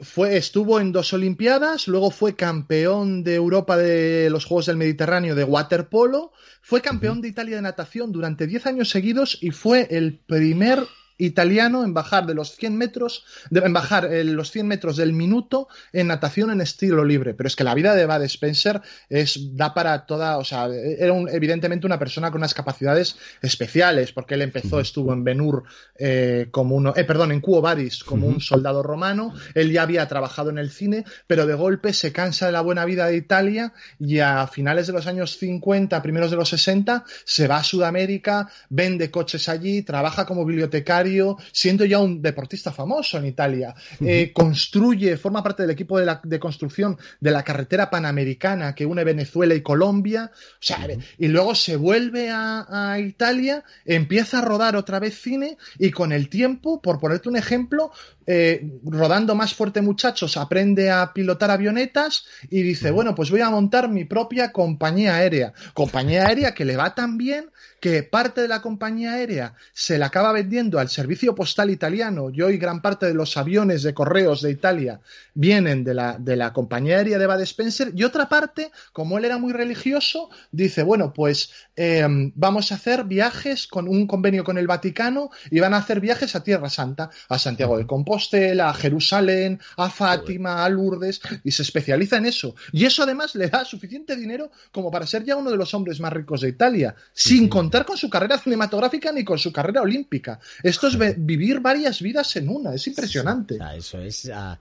[0.00, 5.36] Fue, estuvo en dos Olimpiadas, luego fue campeón de Europa de los Juegos del Mediterráneo
[5.36, 10.18] de waterpolo, fue campeón de Italia de natación durante 10 años seguidos y fue el
[10.18, 10.80] primer
[11.18, 15.68] italiano en bajar de los 100 metros, en bajar eh, los 100 metros del minuto
[15.92, 17.34] en natación en estilo libre.
[17.34, 21.14] Pero es que la vida de Bud Spencer es, da para toda, o sea, era
[21.32, 25.64] evidentemente una persona con unas capacidades especiales, porque él empezó, estuvo en Benur
[25.98, 30.06] eh, como uno, eh, perdón, en Cuo Vadis como un soldado romano, él ya había
[30.08, 33.72] trabajado en el cine, pero de golpe se cansa de la buena vida de Italia
[33.98, 38.48] y a finales de los años 50, primeros de los 60, se va a Sudamérica,
[38.68, 41.05] vende coches allí, trabaja como bibliotecario,
[41.52, 46.20] siendo ya un deportista famoso en Italia, eh, construye, forma parte del equipo de, la,
[46.22, 50.86] de, construcción de la carretera panamericana que une Venezuela y Colombia, o sea,
[51.18, 56.12] y luego se vuelve a, a Italia, empieza a rodar otra vez cine y con
[56.12, 57.92] el tiempo, por ponerte un ejemplo,
[58.28, 63.50] eh, rodando más fuerte muchachos, aprende a pilotar avionetas y dice, bueno, pues voy a
[63.50, 65.52] montar mi propia compañía aérea.
[65.74, 67.50] Compañía aérea que le va tan bien
[67.86, 72.42] que parte de la compañía aérea se la acaba vendiendo al servicio postal italiano y
[72.42, 74.98] hoy gran parte de los aviones de correos de Italia
[75.34, 79.24] vienen de la, de la compañía aérea de Bad Spencer y otra parte, como él
[79.24, 84.58] era muy religioso, dice, bueno, pues em, vamos a hacer viajes con un convenio con
[84.58, 88.74] el Vaticano y van a hacer viajes a Tierra Santa, a Santiago de Compostela, a
[88.74, 92.56] Jerusalén, a Fátima, a Lourdes y se especializa en eso.
[92.72, 96.00] Y eso además le da suficiente dinero como para ser ya uno de los hombres
[96.00, 100.38] más ricos de Italia, sin contar con su carrera cinematográfica ni con su carrera olímpica.
[100.62, 103.58] Esto es vivir varias vidas en una, es impresionante.
[103.76, 104.58] eso es ah,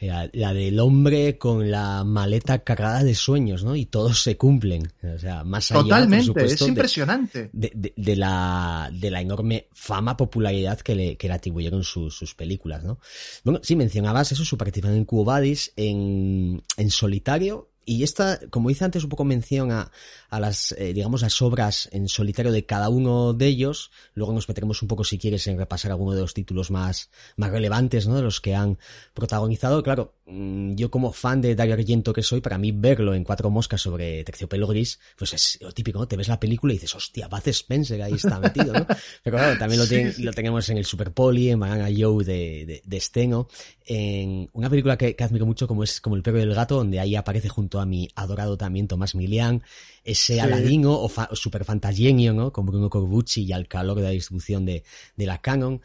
[0.00, 3.74] la, del hombre con la maleta cargada de sueños, ¿no?
[3.76, 4.92] Y todos se cumplen.
[5.02, 7.50] O sea, más allá, Totalmente, es impresionante.
[7.52, 12.98] De, la, de la enorme fama, popularidad que le, que le atribuyeron sus, películas, ¿no?
[13.44, 18.84] Bueno, sí, mencionabas eso, su participación en Cubadis, en, en solitario, y esta, como hice
[18.84, 19.92] antes, un poco mención a,
[20.28, 23.92] a las, eh, digamos, las obras en solitario de cada uno de ellos.
[24.14, 27.52] Luego nos meteremos un poco, si quieres, en repasar alguno de los títulos más, más
[27.52, 28.16] relevantes, ¿no?
[28.16, 28.76] De los que han
[29.14, 29.84] protagonizado.
[29.84, 33.50] Claro, mm, yo como fan de Dario Argento que soy, para mí verlo en Cuatro
[33.50, 36.08] Moscas sobre Terciopelo Gris, pues es lo típico, ¿no?
[36.08, 38.84] Te ves la película y dices, hostia, Bud Spencer ahí está metido, ¿no?
[39.22, 42.82] Pero claro, también lo, lo tenemos en el Super Poli, en Banana Joe de, de,
[42.84, 43.46] de Steno,
[43.84, 46.98] en una película que, que admiro mucho como es como El perro del gato, donde
[46.98, 49.62] ahí aparece junto a mi adorado también Tomás Milian,
[50.04, 52.52] ese Aladino o, Super Fantagenio, ¿no?
[52.52, 54.84] Con Bruno Corbucci y al calor de la distribución de,
[55.16, 55.80] de la Canon.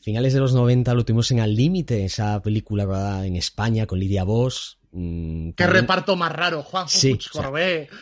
[0.00, 3.98] Finales de los 90 lo tuvimos en Al Límite, esa película rodada en España con
[3.98, 7.18] Lidia Voss, Mm, Qué reparto más raro, Juan sí,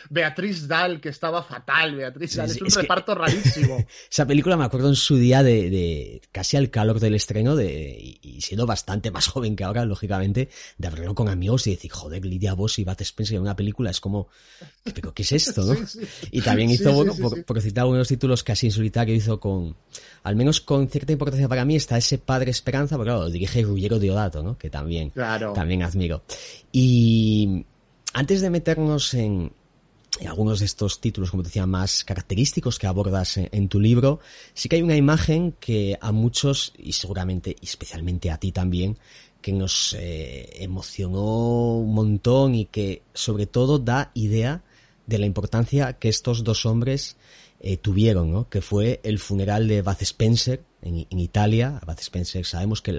[0.09, 3.85] Beatriz Dal, que estaba fatal, Beatriz Dal, es un reparto rarísimo.
[4.11, 8.39] Esa película me acuerdo en su día de, casi al calor del estreno de, y,
[8.41, 12.53] siendo bastante más joven que ahora, lógicamente, de verlo con amigos y decir, joder, Lidia
[12.53, 14.29] Boss y Bud Spencer en una película, es como,
[14.93, 15.75] pero ¿qué es esto, no?
[16.31, 17.13] Y también hizo, bueno,
[17.45, 19.75] por, citar uno de los títulos casi en solitario, hizo con,
[20.23, 23.61] al menos con cierta importancia para mí, está ese Padre Esperanza, porque claro, lo dirige
[23.63, 24.57] Ruggiero Diodato, ¿no?
[24.57, 26.23] Que también, también admiro.
[26.77, 27.63] Y
[28.11, 29.53] antes de meternos en,
[30.27, 34.19] algunos de estos títulos, como te decía, más característicos que abordas en, tu libro,
[34.53, 38.97] sí que hay una imagen que a muchos, y seguramente, especialmente a ti también,
[39.41, 44.61] que nos eh, emocionó un montón y que sobre todo da idea
[45.07, 47.15] de la importancia que estos dos hombres
[47.61, 48.49] eh, tuvieron, ¿no?
[48.49, 51.79] que fue el funeral de Bath Spencer en, Italia.
[51.85, 52.91] Bath Spencer sabemos que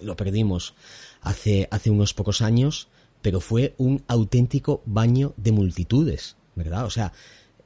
[0.00, 0.72] lo perdimos
[1.20, 2.88] hace, hace unos pocos años,
[3.22, 6.84] pero fue un auténtico baño de multitudes, ¿verdad?
[6.84, 7.12] O sea,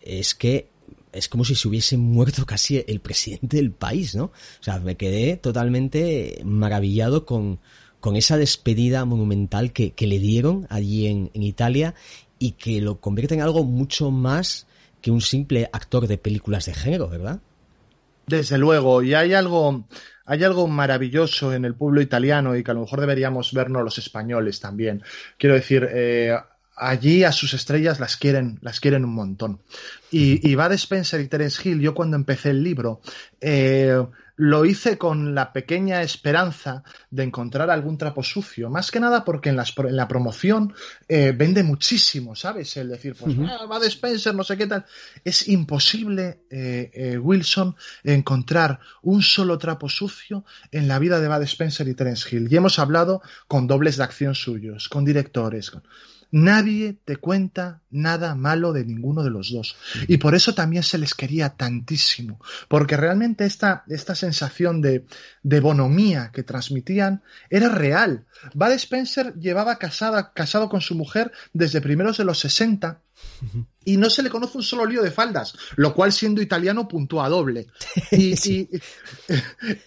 [0.03, 0.69] es que
[1.13, 4.25] es como si se hubiese muerto casi el presidente del país, ¿no?
[4.25, 7.59] O sea, me quedé totalmente maravillado con,
[8.01, 11.95] con esa despedida monumental que, que le dieron allí en, en, Italia
[12.39, 14.67] y que lo convierte en algo mucho más
[15.01, 17.41] que un simple actor de películas de género, ¿verdad?
[18.27, 19.87] Desde luego, y hay algo,
[20.25, 23.99] hay algo maravilloso en el pueblo italiano y que a lo mejor deberíamos vernos los
[23.99, 25.03] españoles también.
[25.39, 26.37] Quiero decir, eh,
[26.77, 29.61] allí a sus estrellas las quieren, las quieren un montón.
[30.11, 33.01] Y, y Bud Spencer y Terence Hill, yo cuando empecé el libro,
[33.41, 34.05] eh,
[34.37, 39.49] lo hice con la pequeña esperanza de encontrar algún trapo sucio, más que nada porque
[39.49, 40.75] en, la promoción
[41.09, 42.77] eh, vende muchísimo, ¿sabes?
[42.77, 44.85] El decir, pues va ah, de Spencer, no sé qué tal.
[45.25, 51.43] Es imposible, eh, eh, Wilson, encontrar un solo trapo sucio en la vida de Bud
[51.43, 52.49] Spencer y Terence Hill.
[52.51, 55.83] Y hemos hablado con dobles de acción suyos, con directores, con
[56.31, 59.77] Nadie te cuenta nada malo de ninguno de los dos.
[60.09, 62.41] Y por eso también se les quería tantísimo.
[62.69, 65.07] Porque realmente esta, esta sensación de,
[65.43, 68.27] de bonomía que transmitían era real.
[68.55, 73.01] Bud Spencer llevaba casada, casado con su mujer desde primeros de los 60
[73.85, 77.29] y no se le conoce un solo lío de faldas, lo cual siendo italiano puntúa
[77.29, 77.67] doble.
[78.13, 78.35] Y,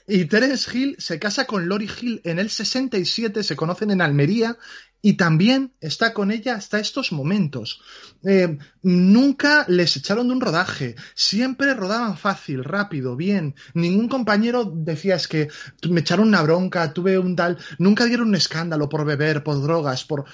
[0.08, 4.58] y, Terence Hill se casa con Lori Hill en el 67, se conocen en Almería
[5.02, 7.82] y también está con ella hasta estos momentos.
[8.24, 13.56] Eh, nunca les echaron de un rodaje, siempre rodaban fácil, rápido, bien.
[13.74, 15.48] Ningún compañero decía es que
[15.90, 20.04] me echaron una bronca, tuve un tal, nunca dieron un escándalo por beber, por drogas,
[20.04, 20.26] por...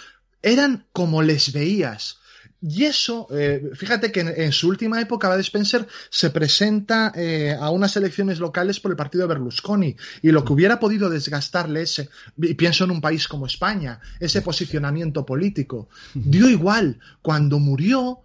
[0.42, 2.20] Eran como les veías
[2.62, 7.70] y eso, eh, fíjate que en, su última época, Bud Spencer se presenta eh, a
[7.70, 9.96] unas elecciones locales por el partido de Berlusconi.
[10.22, 14.42] Y lo que hubiera podido desgastarle ese, y pienso en un país como España, ese
[14.42, 17.00] posicionamiento político, dio igual.
[17.22, 18.22] Cuando murió,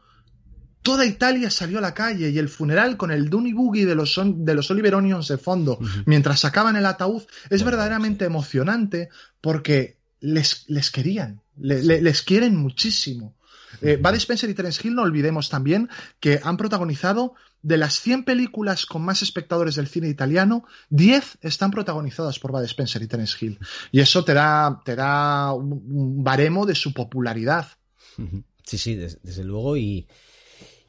[0.83, 4.19] toda Italia salió a la calle y el funeral con el Dunny Boogie de los,
[4.25, 9.11] de los Oliver Onions de fondo, mientras sacaban el ataúd, es verdaderamente emocionante
[9.41, 13.35] porque les, les querían, les quieren muchísimo.
[13.83, 18.87] Eh, Spencer y Terence Hill, no olvidemos también que han protagonizado de las 100 películas
[18.87, 23.59] con más espectadores del cine italiano, 10 están protagonizadas por Bud Spencer y Terence Hill.
[23.93, 27.69] Y eso te da, te da un baremo de su popularidad.
[28.65, 29.77] Sí, sí, desde, luego.
[29.77, 30.07] Y,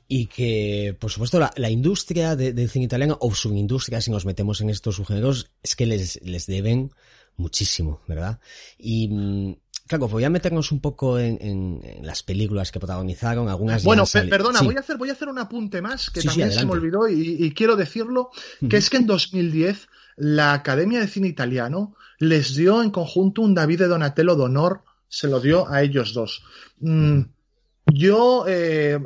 [0.07, 4.69] y que, por supuesto, la, industria del cine italiano, o subindustria, si nos metemos en
[4.69, 6.91] estos subgéneros, es que les, les deben
[7.37, 8.39] muchísimo, ¿verdad?
[8.77, 9.55] Y mm,
[9.91, 13.83] Claro, voy a meternos un poco en, las películas que protagonizaron, algunas.
[13.83, 16.71] Bueno, perdona, voy, a hacer, voy a hacer un apunte más que también se me
[16.71, 18.29] olvidó y, quiero decirlo,
[18.69, 23.53] que es que en 2010 la Academia de Cine Italiano les dio en conjunto un
[23.53, 26.41] David de Donatello de honor, se lo dio a ellos dos.
[26.79, 27.23] Mm,
[27.87, 28.97] yo eh,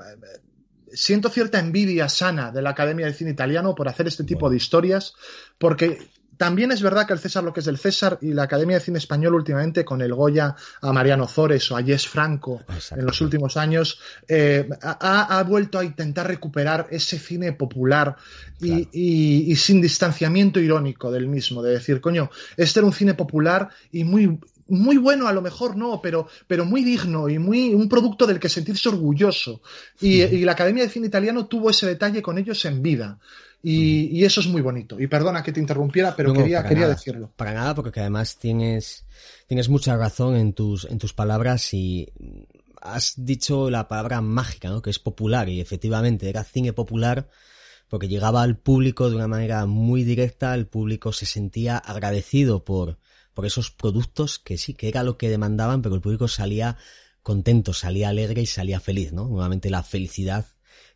[0.93, 4.57] siento cierta envidia sana de la Academia de Cine Italiano por hacer este tipo de
[4.57, 5.15] historias,
[5.57, 5.97] porque
[6.37, 8.83] también es verdad que el César lo que es del César y la Academia de
[8.83, 13.21] Cine Español últimamente con el Goya a Mariano Zores o a Yes Franco en los
[13.21, 18.15] últimos años eh, ha, vuelto a intentar recuperar ese cine popular
[18.59, 24.03] y, sin distanciamiento irónico del mismo, de decir, coño, este era un cine popular y
[24.03, 28.25] muy, muy bueno a lo mejor no, pero, pero muy digno y muy un producto
[28.25, 29.61] del que sentirse orgulloso.
[29.99, 33.19] Y, y, la Academia de Cine Italiano tuvo ese detalle con ellos en vida.
[33.67, 34.99] Y, eso es muy bonito.
[34.99, 37.31] Y perdona que te interrumpiera, pero quería, quería decirlo.
[37.35, 39.07] Para nada, porque además tienes,
[39.47, 42.07] tienes mucha razón en tus, en tus palabras y
[42.79, 44.83] has dicho la palabra mágica, ¿no?
[44.83, 47.27] Que es popular y efectivamente era cine popular
[47.89, 52.99] porque llegaba al público de una manera muy directa, el público se sentía agradecido por,
[53.33, 56.77] por esos productos que sí, que era lo que demandaban, pero el público salía
[57.23, 59.27] contento, salía alegre y salía feliz, ¿no?
[59.27, 60.45] Nuevamente la felicidad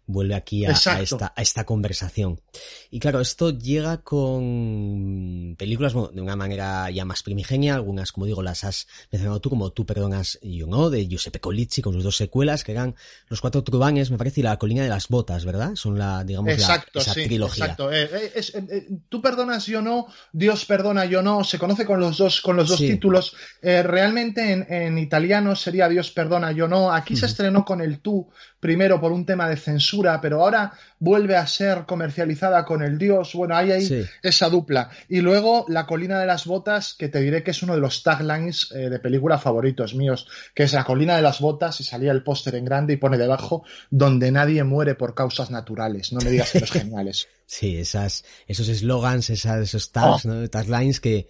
[0.10, 2.42] vuelve aquí a, esta, a, esta, conversación.
[2.90, 8.42] Y claro, esto llega con películas de una manera ya más primigenia, algunas, como digo,
[8.42, 12.18] las has mencionado tú, como Tú perdonas yo no, de Giuseppe Colici, con sus dos
[12.18, 12.96] secuelas, que eran
[13.28, 15.76] Los Cuatro Trubanes, me parece, y La Colina de las Botas, ¿verdad?
[15.76, 17.66] Son la, digamos, exacto, la, esa sí, trilogía.
[17.66, 22.00] Exacto, eh, eh, eh, Tú perdonas yo no, Dios perdona yo no, se conoce con
[22.00, 23.36] los dos, con los dos títulos.
[23.62, 26.92] realmente en, italiano sería Dios perdona yo no.
[26.92, 28.28] Aquí se estrenó con el tú,
[28.60, 33.34] primero por un tema de censura, pero ahora vuelve a ser comercializada con el Dios.
[33.34, 34.90] Bueno, hay ahí esa dupla.
[35.08, 38.04] Y luego La colina de las botas, que te diré que es uno de los
[38.04, 42.12] taglines eh, de película favoritos míos, que es La colina de las botas y salía
[42.12, 46.12] el póster en grande y pone debajo donde nadie muere por causas naturales.
[46.14, 47.28] No me digas que los geniales.
[47.52, 50.48] Sí, esas, esos eslogans, esos tags, oh.
[50.50, 51.28] taglines que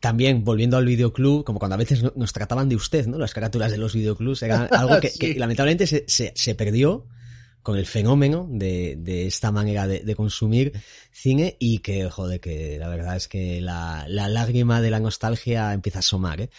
[0.00, 3.18] también, volviendo al videoclub, como cuando a veces nos trataban de usted, ¿no?
[3.18, 7.04] Las carátulas de los videoclubs, era algo que, que lamentablemente se, se, se perdió
[7.62, 10.72] con el fenómeno de, de esta manera de, de, consumir
[11.10, 15.72] cine y que, joder, que la verdad es que la, la lágrima de la nostalgia
[15.72, 16.50] empieza a asomar, ¿eh?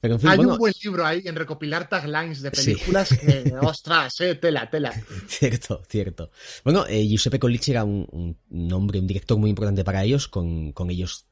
[0.00, 4.20] Pero en fin, Hay un buen libro ahí en recopilar taglines de películas que, ostras,
[4.20, 4.92] eh, tela, tela.
[5.26, 6.30] Cierto, cierto.
[6.62, 10.72] Bueno, eh, Giuseppe Colici era un, un, nombre, un director muy importante para ellos, con,
[10.72, 11.26] con ellos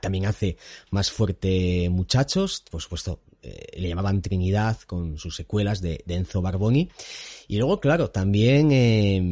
[0.00, 0.56] también hace
[0.90, 6.90] más fuerte muchachos, por supuesto, eh, le llamaban Trinidad con sus secuelas de, Enzo Barboni.
[7.48, 9.22] Y luego, claro, también eh,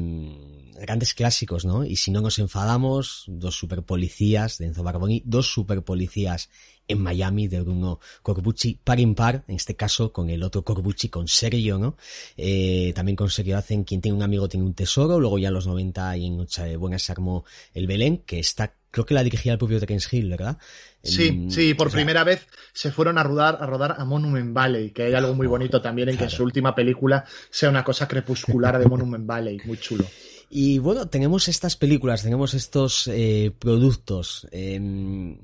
[0.80, 1.84] grandes clásicos, ¿no?
[1.84, 6.48] Y si no nos enfadamos, dos super policías de Enzo Barboni, dos super policías
[6.86, 11.26] en Miami de Bruno Corbucci, par par, en este caso con el otro Corbucci, con
[11.28, 11.96] Sergio, ¿no?
[12.36, 15.54] Eh, también con Sergio hacen Quien tiene un amigo tiene un tesoro, luego ya en
[15.54, 19.24] los 90 y en Noche Buena se armó el Belén, que está creo que la
[19.24, 20.56] dirigía el propio Terence Hill, ¿verdad?
[21.02, 25.02] Sí, sí, por primera vez se fueron a rodar, a rodar a Monument Valley, que
[25.02, 28.86] hay algo muy bonito también en que su última película sea una cosa crepuscular de
[28.86, 30.06] Monument Valley, muy chulo.
[30.50, 34.46] Y bueno, tenemos estas películas, tenemos estos eh, productos.
[34.52, 35.36] Em,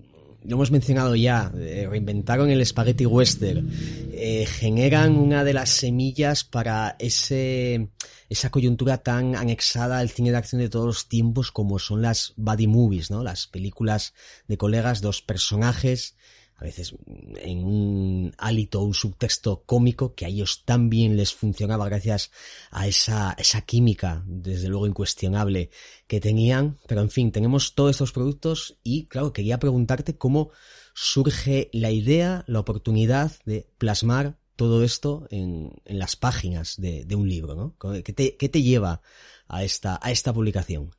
[0.45, 3.71] lo hemos mencionado ya, eh, reinventaron el spaghetti western,
[4.13, 7.91] eh, generan una de las semillas para ese,
[8.29, 12.33] esa coyuntura tan anexada al cine de acción de todos los tiempos como son las
[12.37, 13.23] buddy movies, ¿no?
[13.23, 14.15] Las películas
[14.49, 16.17] de colegas, dos personajes
[16.61, 16.95] a veces
[17.37, 22.31] en un hálito, un subtexto cómico que a ellos también les funcionaba gracias
[22.71, 25.71] a esa, esa química, desde luego incuestionable,
[26.07, 26.79] que tenían.
[26.87, 30.51] Pero en fin, tenemos todos estos productos y claro, quería preguntarte cómo
[30.95, 37.15] surge la idea, la oportunidad de plasmar todo esto en, en las páginas de, de,
[37.15, 38.03] un libro, ¿no?
[38.03, 39.01] ¿Qué te, qué te lleva
[39.49, 40.95] a esta, a esta publicación?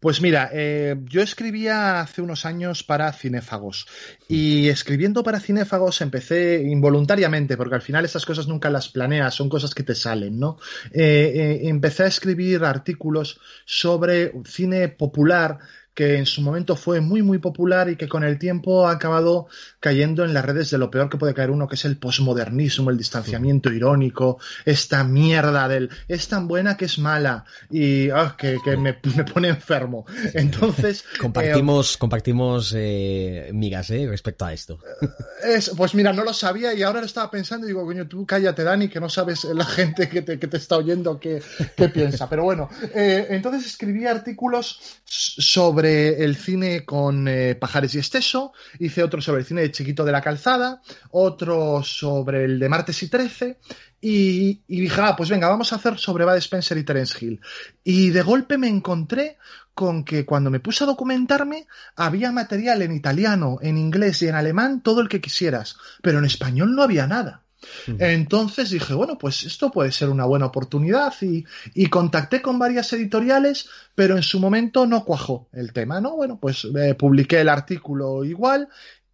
[0.00, 3.86] Pues mira, eh, yo escribía hace unos años para cinéfagos
[4.28, 9.48] y escribiendo para cinéfagos empecé involuntariamente, porque al final esas cosas nunca las planeas, son
[9.48, 10.58] cosas que te salen, ¿no?
[10.92, 15.58] Eh, eh, empecé a escribir artículos sobre cine popular
[15.98, 19.48] que en su momento fue muy muy popular y que con el tiempo ha acabado
[19.80, 22.90] cayendo en las redes de lo peor que puede caer uno, que es el posmodernismo,
[22.90, 28.58] el distanciamiento irónico, esta mierda del es tan buena que es mala y ah, que,
[28.78, 30.06] me, pone enfermo.
[30.34, 31.04] Entonces...
[31.20, 34.78] compartimos eh, compartimos eh, migas eh, respecto a esto.
[35.42, 38.24] Es, pues mira, no lo sabía y ahora lo estaba pensando y digo, coño, tú
[38.24, 41.42] cállate, Dani, que no sabes la gente que te, que te está oyendo qué,
[41.76, 42.28] qué piensa.
[42.28, 49.20] Pero bueno, entonces escribí artículos sobre el cine con eh, Pajares y Esteso, hice otro
[49.20, 53.58] sobre el cine de Chiquito de la Calzada, otro sobre el de Martes y Trece,
[54.00, 57.40] y, dije, ah, pues venga, vamos a hacer sobre Bad Spencer y Terence Hill.
[57.82, 59.38] Y de golpe me encontré
[59.74, 61.66] con que cuando me puse a documentarme
[61.96, 66.24] había material en italiano, en inglés y en alemán, todo el que quisieras, pero en
[66.24, 67.42] español no había nada.
[67.98, 73.68] Entonces dije, bueno, pues esto puede ser una buena oportunidad y, contacté con varias editoriales,
[73.94, 76.16] pero en su momento no cuajó el tema, ¿no?
[76.16, 78.68] Bueno, pues eh, publiqué el artículo igual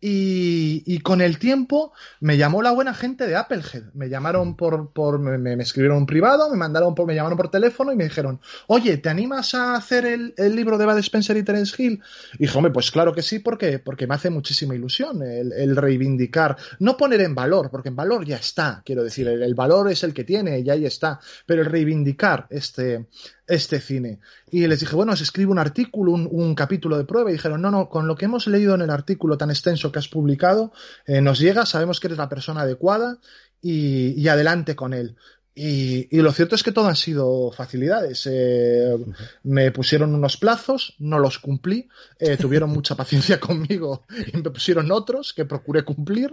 [0.06, 3.84] y, con el tiempo me llamó la buena gente de Applehead.
[3.94, 7.90] Me llamaron por, por me, escribieron en privado, me mandaron por, me llamaron por teléfono
[7.90, 11.82] y me dijeron, oye, ¿te animas a hacer el, libro de Bad Spencer y Terence
[11.82, 12.02] Hill?
[12.34, 16.56] Y dije, hombre, pues claro que sí, porque, porque me hace muchísima ilusión el, reivindicar,
[16.80, 20.12] no poner en valor, porque en valor ya está, quiero decir, el, valor es el
[20.12, 23.06] que tiene y ahí está, pero el reivindicar este,
[23.46, 24.20] este cine.
[24.50, 27.70] Y les dije, bueno, os escribo un artículo, un, capítulo de prueba, y dijeron, no,
[27.70, 30.72] no, con lo que hemos leído en el artículo tan extenso que has publicado,
[31.06, 33.18] eh, nos llega, sabemos que eres la persona adecuada
[33.60, 35.16] y, y adelante con él.
[35.56, 38.28] Y, lo cierto es que todo han sido facilidades.
[38.28, 38.96] Eh,
[39.44, 44.90] me pusieron unos plazos, no los cumplí, eh, tuvieron mucha paciencia conmigo y me pusieron
[44.90, 46.32] otros que procuré cumplir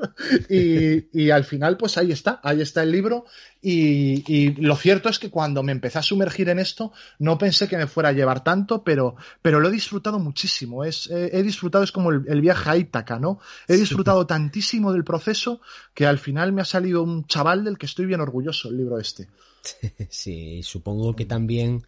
[0.50, 3.26] y, al final pues ahí está, ahí está el libro
[3.62, 7.78] y, lo cierto es que cuando me empecé a sumergir en esto no pensé que
[7.78, 10.84] me fuera a llevar tanto, pero, pero lo he disfrutado muchísimo.
[10.84, 13.40] Es, he disfrutado, es como el, viaje a Ítaca, ¿no?
[13.68, 15.62] He disfrutado tantísimo del proceso
[15.94, 18.98] que al final me ha salido un chaval del que estoy bien orgulloso el libro
[18.98, 19.11] este.
[20.10, 21.88] Sí, supongo que también,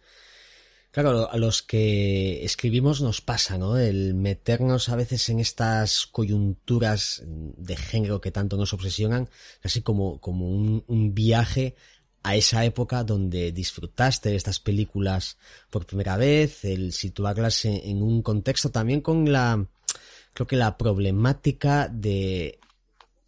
[0.90, 3.76] claro, a los que escribimos nos pasa, ¿no?
[3.76, 9.28] El meternos a veces en estas coyunturas de género que tanto nos obsesionan,
[9.62, 11.74] así como, como un, viaje
[12.22, 15.36] a esa época donde disfrutaste de estas películas
[15.70, 19.66] por primera vez, el situarlas en, un contexto también con la,
[20.32, 22.58] creo que la problemática de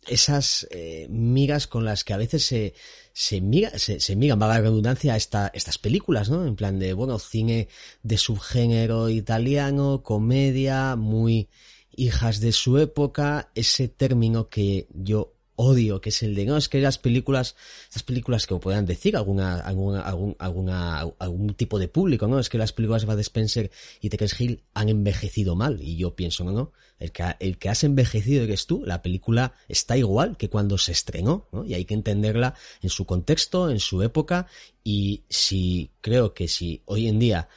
[0.07, 2.75] esas eh, migas con las que a veces se,
[3.19, 6.47] se miga, se, se migan, va a la redundancia, a esta, estas películas, ¿no?
[6.47, 7.69] En plan de, bueno, cine
[8.03, 11.49] de subgénero italiano, comedia, muy
[11.97, 16.69] hijas de su época, ese término que yo odio, que es el de, no, es
[16.69, 21.89] que las películas, estas películas que puedan decir alguna, alguna, algún, alguna, algún tipo de
[21.89, 22.39] público, ¿no?
[22.39, 23.71] Es que las películas de Bad Spencer
[24.01, 25.81] y Terence Hill han envejecido mal.
[25.83, 26.73] Y yo pienso, no, no.
[26.99, 28.85] El que, el que has envejecido eres tú.
[28.85, 31.65] La película está igual que cuando se estrenó, ¿no?
[31.65, 34.47] Y hay que entenderla en su contexto, en su época.
[34.85, 37.49] Y si, creo que si hoy en día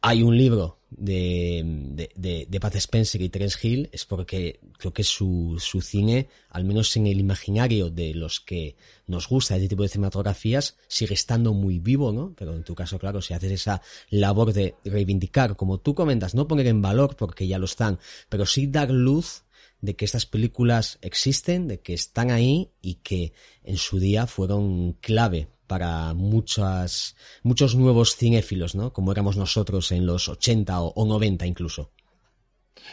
[0.00, 4.92] hay un libro de, de, de, de Pat Spencer y Terence Hill es porque creo
[4.92, 8.76] que su, su cine, al menos en el imaginario de los que
[9.06, 12.34] nos gusta este tipo de cinematografías, sigue estando muy vivo, ¿no?
[12.36, 16.48] Pero en tu caso, claro, si haces esa labor de reivindicar, como tú comentas, no
[16.48, 17.98] poner en valor porque ya lo están,
[18.28, 19.44] pero sí dar luz
[19.80, 23.32] de que estas películas existen, de que están ahí y que
[23.62, 28.92] en su día fueron clave para muchas, muchos nuevos cinéfilos, ¿no?
[28.92, 31.92] Como éramos nosotros en los 80 o, 90 incluso.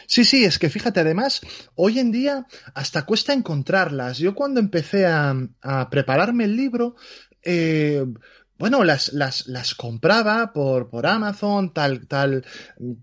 [0.06, 1.40] Sí, sí, es que fíjate, además,
[1.76, 4.18] hoy en día hasta cuesta encontrarlas.
[4.18, 6.96] Yo cuando empecé a, a prepararme el libro,
[7.42, 8.04] eh,
[8.56, 12.44] bueno, las, las, las compraba por, por Amazon, tal, tal,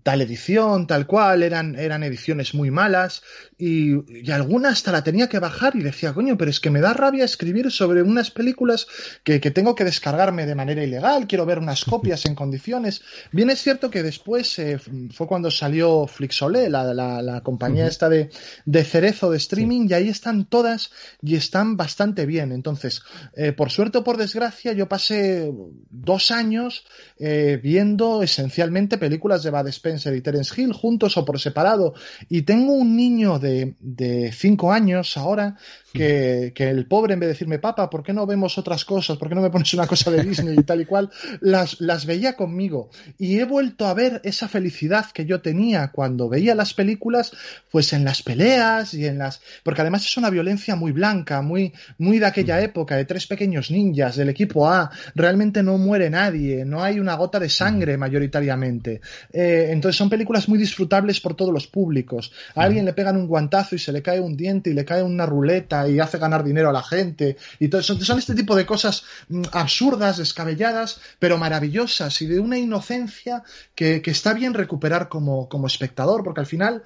[0.02, 3.22] tal edición, tal cual, eran, eran ediciones muy malas,
[3.58, 3.92] y,
[4.26, 6.94] y alguna hasta la tenía que bajar y decía, coño, pero es que me da
[6.94, 8.86] rabia escribir sobre unas películas
[9.24, 13.02] que, que tengo que descargarme de manera ilegal, quiero ver unas copias en condiciones.
[13.30, 14.78] Bien es cierto que después eh,
[15.12, 17.90] fue cuando salió Flixolé, la, la, la compañía uh -huh.
[17.90, 18.30] esta de,
[18.64, 19.88] de cerezo de streaming, sí.
[19.90, 22.52] y ahí están todas y están bastante bien.
[22.52, 23.02] Entonces,
[23.34, 25.41] eh, por suerte o por desgracia, yo pasé
[25.90, 26.84] dos años
[27.18, 31.94] eh, viendo esencialmente películas de Bud Spencer y Terence Hill juntos o por separado.
[32.28, 35.56] Y tengo un niño de, de cinco años ahora
[35.92, 39.18] que, que, el pobre, en vez de decirme, papá, ¿por qué no vemos otras cosas?
[39.18, 41.10] ¿Por qué no me pones una cosa de Disney y tal y cual?
[41.40, 42.90] Las, las veía conmigo.
[43.18, 47.32] Y he vuelto a ver esa felicidad que yo tenía cuando veía las películas,
[47.70, 49.40] pues en las peleas y en las.
[49.62, 53.70] Porque además es una violencia muy blanca, muy, muy de aquella época, de tres pequeños
[53.70, 54.90] ninjas del equipo A.
[55.14, 59.00] Realmente no muere nadie, no hay una gota de sangre mayoritariamente.
[59.32, 62.32] Eh, entonces son películas muy disfrutables por todos los públicos.
[62.54, 65.02] A alguien le pegan un guantazo y se le cae un diente y le cae
[65.02, 67.36] una ruleta y hace ganar dinero a la gente.
[67.58, 67.98] Y todo eso.
[68.02, 73.42] Son este tipo de cosas mm, absurdas, descabelladas, pero maravillosas y de una inocencia
[73.74, 76.82] que, que está bien recuperar como, como espectador, porque al final,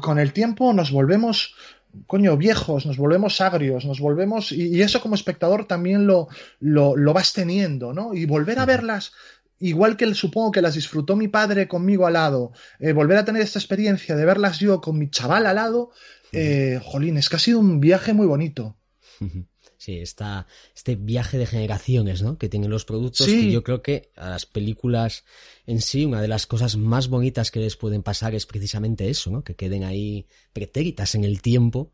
[0.00, 1.54] con el tiempo, nos volvemos
[2.06, 6.28] coño, viejos, nos volvemos agrios, nos volvemos, y, y eso como espectador también lo,
[6.60, 8.14] lo, lo, vas teniendo, ¿no?
[8.14, 9.12] Y volver a verlas,
[9.58, 13.42] igual que supongo que las disfrutó mi padre conmigo al lado, eh, volver a tener
[13.42, 15.90] esta experiencia de verlas yo con mi chaval al lado,
[16.32, 18.76] eh, jolín, es que ha sido un viaje muy bonito.
[19.78, 22.38] Sí, esta, este viaje de generaciones, ¿no?
[22.38, 23.46] Que tienen los productos, sí.
[23.46, 25.24] que yo creo que a las películas
[25.66, 29.30] en sí, una de las cosas más bonitas que les pueden pasar es precisamente eso,
[29.30, 29.44] ¿no?
[29.44, 31.92] Que queden ahí pretéritas en el tiempo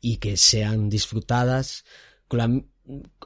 [0.00, 1.84] y que sean disfrutadas
[2.28, 2.64] con la,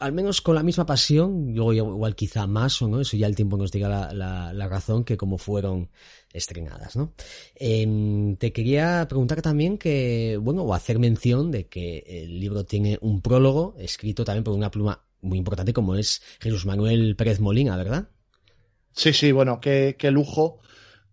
[0.00, 3.34] al menos con la misma pasión, luego igual quizá más o no, eso ya el
[3.34, 5.90] tiempo nos diga la, razón que como fueron
[6.32, 7.12] estrenadas, ¿no?
[7.56, 12.98] Eh, te quería preguntar también que, bueno, o hacer mención de que el libro tiene
[13.00, 17.76] un prólogo escrito también por una pluma muy importante como es Jesús Manuel Pérez Molina,
[17.76, 18.08] ¿verdad?
[18.92, 20.60] Sí, sí, bueno, qué, qué lujo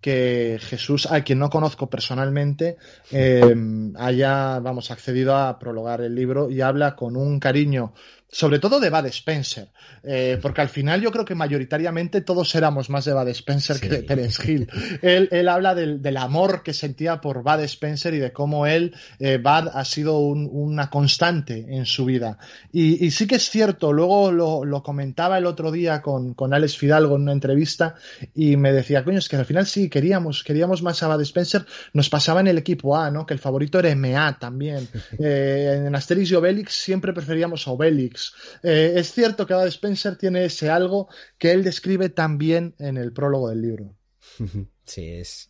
[0.05, 2.77] que Jesús, a quien no conozco personalmente,
[3.11, 3.55] eh,
[3.97, 7.95] haya, vamos, accedido a prologar el libro y habla con un cariño
[8.35, 9.69] sobre todo de Bud Spencer,
[10.03, 13.83] eh, porque al final yo creo que mayoritariamente todos éramos más de Bud Spencer sí.
[13.83, 14.67] que de Terence Hill.
[15.01, 18.93] él, él, habla del, del, amor que sentía por Bud Spencer y de cómo él,
[19.19, 22.37] eh, Bud, ha sido un, una constante en su vida.
[22.73, 26.53] Y, y, sí que es cierto, luego lo, lo comentaba el otro día con, con,
[26.53, 27.95] Alex Fidalgo en una entrevista
[28.33, 31.65] y me decía, coño, es que al final sí queríamos, queríamos más a Bud Spencer,
[31.93, 33.25] nos pasaba en el equipo A, ¿no?
[33.25, 34.89] Que el favorito era MA también.
[35.17, 38.24] Eh, en Asterix y Obelix siempre preferíamos a Obelix.
[38.63, 43.13] Eh, es cierto que Bud Spencer tiene ese algo que él describe también en el
[43.13, 43.95] prólogo del libro.
[44.87, 45.49] Sí, es.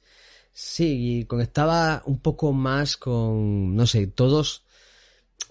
[0.53, 4.64] Sí, y conectaba un poco más con, no sé, todos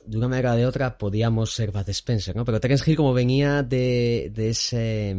[0.07, 2.45] de una manera o de otra podíamos ser Bud Spencer, ¿no?
[2.47, 5.15] Pero Terence Hill como venía de, de ese,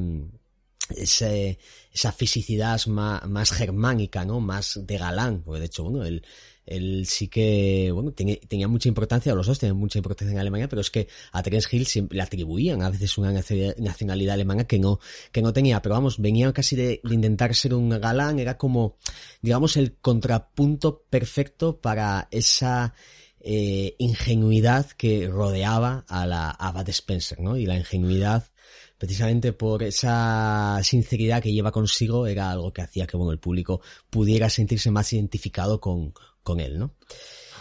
[1.96, 4.42] esa fisicidad más, más germánica, ¿no?
[4.42, 6.26] Más de galán, porque de hecho, bueno, él,
[6.66, 10.68] él sí que, bueno, tenía, tenía mucha importancia, los dos tenían mucha importancia en Alemania,
[10.68, 14.78] pero es que a Terence Hill siempre le atribuían a veces una nacionalidad alemana que
[14.78, 15.00] no,
[15.32, 18.98] que no tenía, pero vamos, venía casi de, de intentar ser un galán, era como,
[19.42, 22.94] digamos, el contrapunto perfecto para esa,
[23.40, 27.56] eh, ingenuidad que rodeaba a la a Bud Spencer, ¿no?
[27.56, 28.50] Y la ingenuidad
[28.98, 33.82] precisamente por esa sinceridad que lleva consigo era algo que hacía que bueno el público
[34.10, 36.14] pudiera sentirse más identificado con,
[36.44, 36.94] con él, ¿no?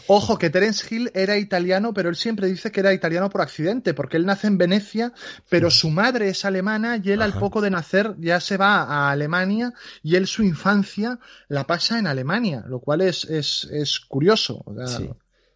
[0.07, 3.95] Ojo, que Terence Hill era italiano, pero él siempre dice que era italiano por accidente,
[3.95, 5.15] porque él nace en Venecia,
[5.49, 7.33] pero su madre es alemana y él Ajá.
[7.33, 9.73] al poco de nacer ya se va a Alemania
[10.03, 11.19] y él su infancia
[11.49, 14.63] la pasa en Alemania, lo cual es, es, es curioso.
[14.67, 15.11] O sea, sí.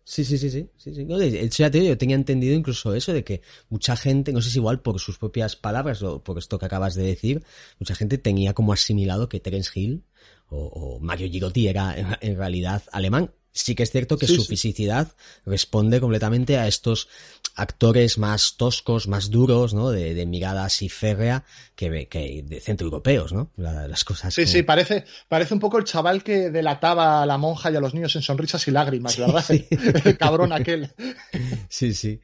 [0.08, 0.70] Sí, sí, sí, sí.
[0.78, 1.04] sí, sí.
[1.04, 4.40] De hecho, ya te digo, yo tenía entendido incluso eso de que mucha gente, no
[4.40, 7.44] sé si igual por sus propias palabras o por esto que acabas de decir,
[7.78, 10.04] mucha gente tenía como asimilado que Terence Hill
[10.48, 15.12] o, Mario Girotti era en realidad alemán sí que es cierto que sí, su fisicidad
[15.44, 17.08] responde completamente a estos
[17.54, 19.90] actores más toscos, más duros, ¿no?
[19.90, 21.44] De, de mirada así férrea
[21.74, 23.50] que, que de centroeuropeos, ¿no?
[23.56, 24.32] La, las cosas.
[24.32, 24.52] Sí, como...
[24.52, 27.94] sí, parece, parece un poco el chaval que delataba a la monja y a los
[27.94, 29.44] niños en sonrisas y lágrimas, ¿verdad?
[29.46, 29.66] Sí.
[30.04, 30.92] el cabrón aquel.
[31.70, 32.20] Sí, sí.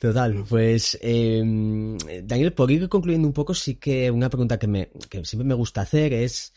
[0.00, 0.44] Total.
[0.48, 1.40] Pues, eh,
[2.24, 5.54] Daniel, por ir concluyendo un poco, sí que una pregunta que, me, que siempre me
[5.54, 6.52] gusta hacer es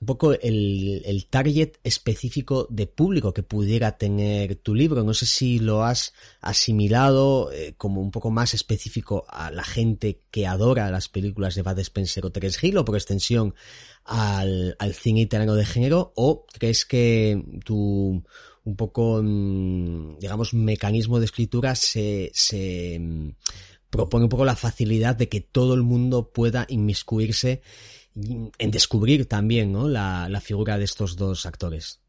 [0.00, 5.04] un poco el, el, target específico de público que pudiera tener tu libro.
[5.04, 10.22] No sé si lo has asimilado eh, como un poco más específico a la gente
[10.30, 13.54] que adora las películas de Bud Spencer o Terence Hill o por extensión
[14.04, 18.24] al, al cine italiano de género o crees que tu
[18.64, 23.30] un poco, mm, digamos, mecanismo de escritura se, se mm,
[23.90, 27.62] propone un poco la facilidad de que todo el mundo pueda inmiscuirse
[28.14, 32.00] en descubrir también la, la figura de estos dos actores.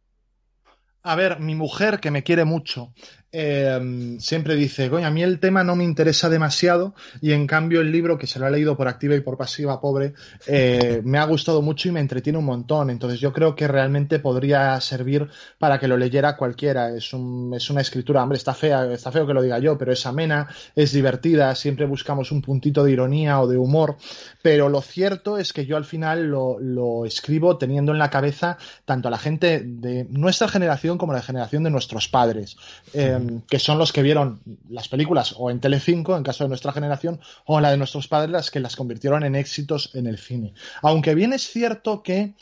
[1.04, 2.94] A ver, mi mujer, que me quiere mucho,
[3.34, 7.80] eh, siempre dice, coño, a mí el tema no me interesa demasiado y en cambio
[7.80, 10.14] el libro, que se lo ha leído por activa y por pasiva, pobre,
[10.48, 12.90] eh, me ha gustado mucho y me entretiene un montón.
[12.90, 16.90] Entonces yo creo que realmente podría servir para que lo leyera cualquiera.
[16.90, 19.94] Es, un, es una escritura, hombre, está fea, está feo que lo diga yo, pero
[19.94, 23.96] es amena, es divertida, siempre buscamos un puntito de ironía o de humor,
[24.42, 28.58] pero lo cierto es que yo al final lo, lo escribo teniendo en la cabeza
[28.84, 32.58] tanto a la gente de nuestra generación como a la generación de nuestros padres.
[32.94, 36.72] Eh, que son los que vieron las películas o en Telecinco, en caso de nuestra
[36.72, 40.18] generación, o en la de nuestros padres, las que las convirtieron en éxitos en el
[40.18, 40.54] cine.
[40.82, 42.34] Aunque bien es cierto que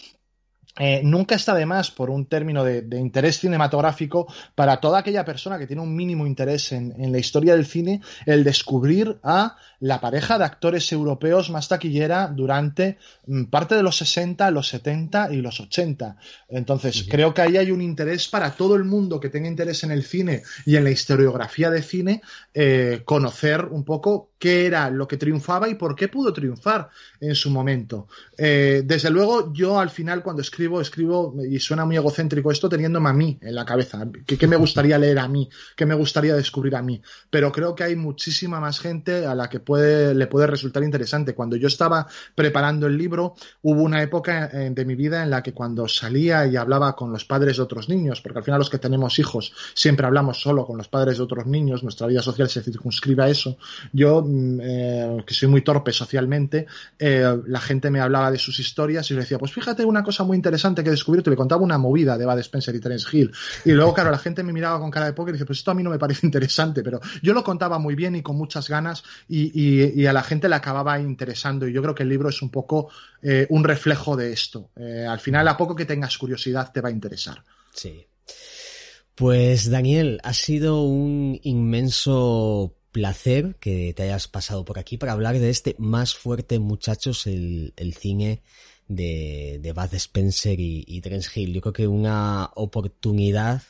[0.77, 5.25] eh, nunca está de más por un término de, de, interés cinematográfico para toda aquella
[5.25, 9.57] persona que tiene un mínimo interés en, en, la historia del cine el descubrir a
[9.79, 12.97] la pareja de actores europeos más taquillera durante
[13.27, 16.17] mm, parte de los 60, los 70 y los 80.
[16.49, 19.91] Entonces, creo que ahí hay un interés para todo el mundo que tenga interés en
[19.91, 22.21] el cine y en la historiografía de cine,
[22.53, 26.89] eh, conocer un poco qué era lo que triunfaba y por qué pudo triunfar
[27.19, 28.07] en su momento.
[28.37, 33.09] Eh, desde luego, yo al final cuando escribo, escribo, y suena muy egocéntrico esto, teniéndome
[33.09, 36.75] a mí en la cabeza, qué me gustaría leer a mí, qué me gustaría descubrir
[36.75, 37.01] a mí.
[37.29, 39.59] Pero creo que hay muchísima más gente a la que
[40.13, 41.33] le puede resultar interesante.
[41.33, 42.05] Cuando yo estaba
[42.35, 46.45] preparando el libro, hubo una época eh, de mi vida en la que cuando salía
[46.45, 49.53] y hablaba con los padres de otros niños, porque al final los que tenemos hijos
[49.73, 53.29] siempre hablamos solo con los padres de otros niños, nuestra vida social se circunscribe a
[53.29, 53.57] eso.
[53.93, 54.25] Yo,
[54.61, 56.67] eh, que soy muy torpe socialmente,
[56.97, 60.23] eh, la gente me hablaba de sus historias y le decía, pues fíjate una cosa
[60.23, 63.07] muy interesante que he descubierto, y le contaba una movida de Bad Spencer y Terence
[63.11, 63.31] Hill.
[63.65, 65.71] Y luego, claro, la gente me miraba con cara de póker y dice, pues esto
[65.71, 68.69] a mí no me parece interesante, pero yo lo contaba muy bien y con muchas
[68.69, 69.51] ganas y,
[70.01, 72.49] y, a la gente le acababa interesando y yo creo que el libro es un
[72.49, 72.89] poco
[73.21, 74.71] eh, un reflejo de esto.
[74.75, 77.43] Eh, al final, a poco que tengas curiosidad, te va a interesar.
[77.73, 78.05] Sí.
[79.15, 85.37] Pues Daniel, ha sido un inmenso placer que te hayas pasado por aquí para hablar
[85.37, 88.41] de este más fuerte, muchachos, el cine
[88.89, 91.01] de, de Bud Spencer y, y
[91.35, 91.53] Hill.
[91.53, 93.63] Yo creo que una oportunidad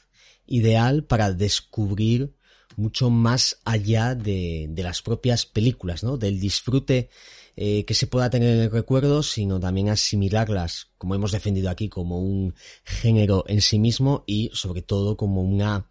[0.48, 2.34] ideal para descubrir
[2.76, 6.18] mucho más allá de, de las propias películas, ¿no?
[6.18, 7.10] Del disfrute
[7.56, 11.90] eh, que se pueda tener en el recuerdo, sino también asimilarlas, como hemos defendido aquí,
[11.90, 12.56] como un
[12.86, 15.90] género en sí mismo y sobre todo como una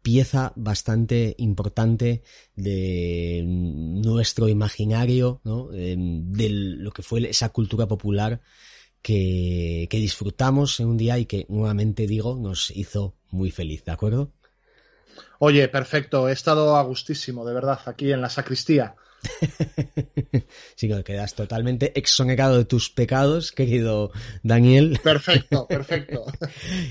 [0.00, 2.22] pieza bastante importante
[2.56, 5.68] de nuestro imaginario, ¿no?
[5.68, 8.40] de, de lo que fue esa cultura popular
[9.02, 14.32] que, disfrutamos en un día y que nuevamente digo nos hizo muy feliz, ¿de acuerdo?
[15.38, 18.94] Oye, perfecto, he estado a gustísimo, de verdad, aquí en la sacristía.
[20.76, 24.98] sí, que quedas totalmente exonerado de tus pecados, querido Daniel.
[25.02, 26.24] Perfecto, perfecto.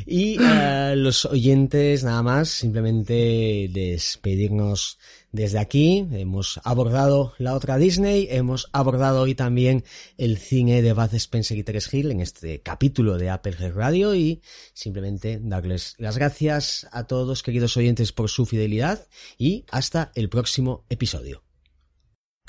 [0.06, 4.98] y uh, los oyentes, nada más, simplemente despedirnos
[5.32, 6.08] desde aquí.
[6.12, 9.84] Hemos abordado la otra Disney, hemos abordado hoy también
[10.18, 14.42] el cine de Bud Spencer y Teres Hill en este capítulo de Apple Radio y
[14.74, 19.08] simplemente darles las gracias a todos, queridos oyentes, por su fidelidad
[19.38, 21.49] y hasta el próximo episodio.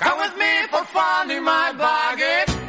[0.01, 2.60] Come with me for fun in my buggy.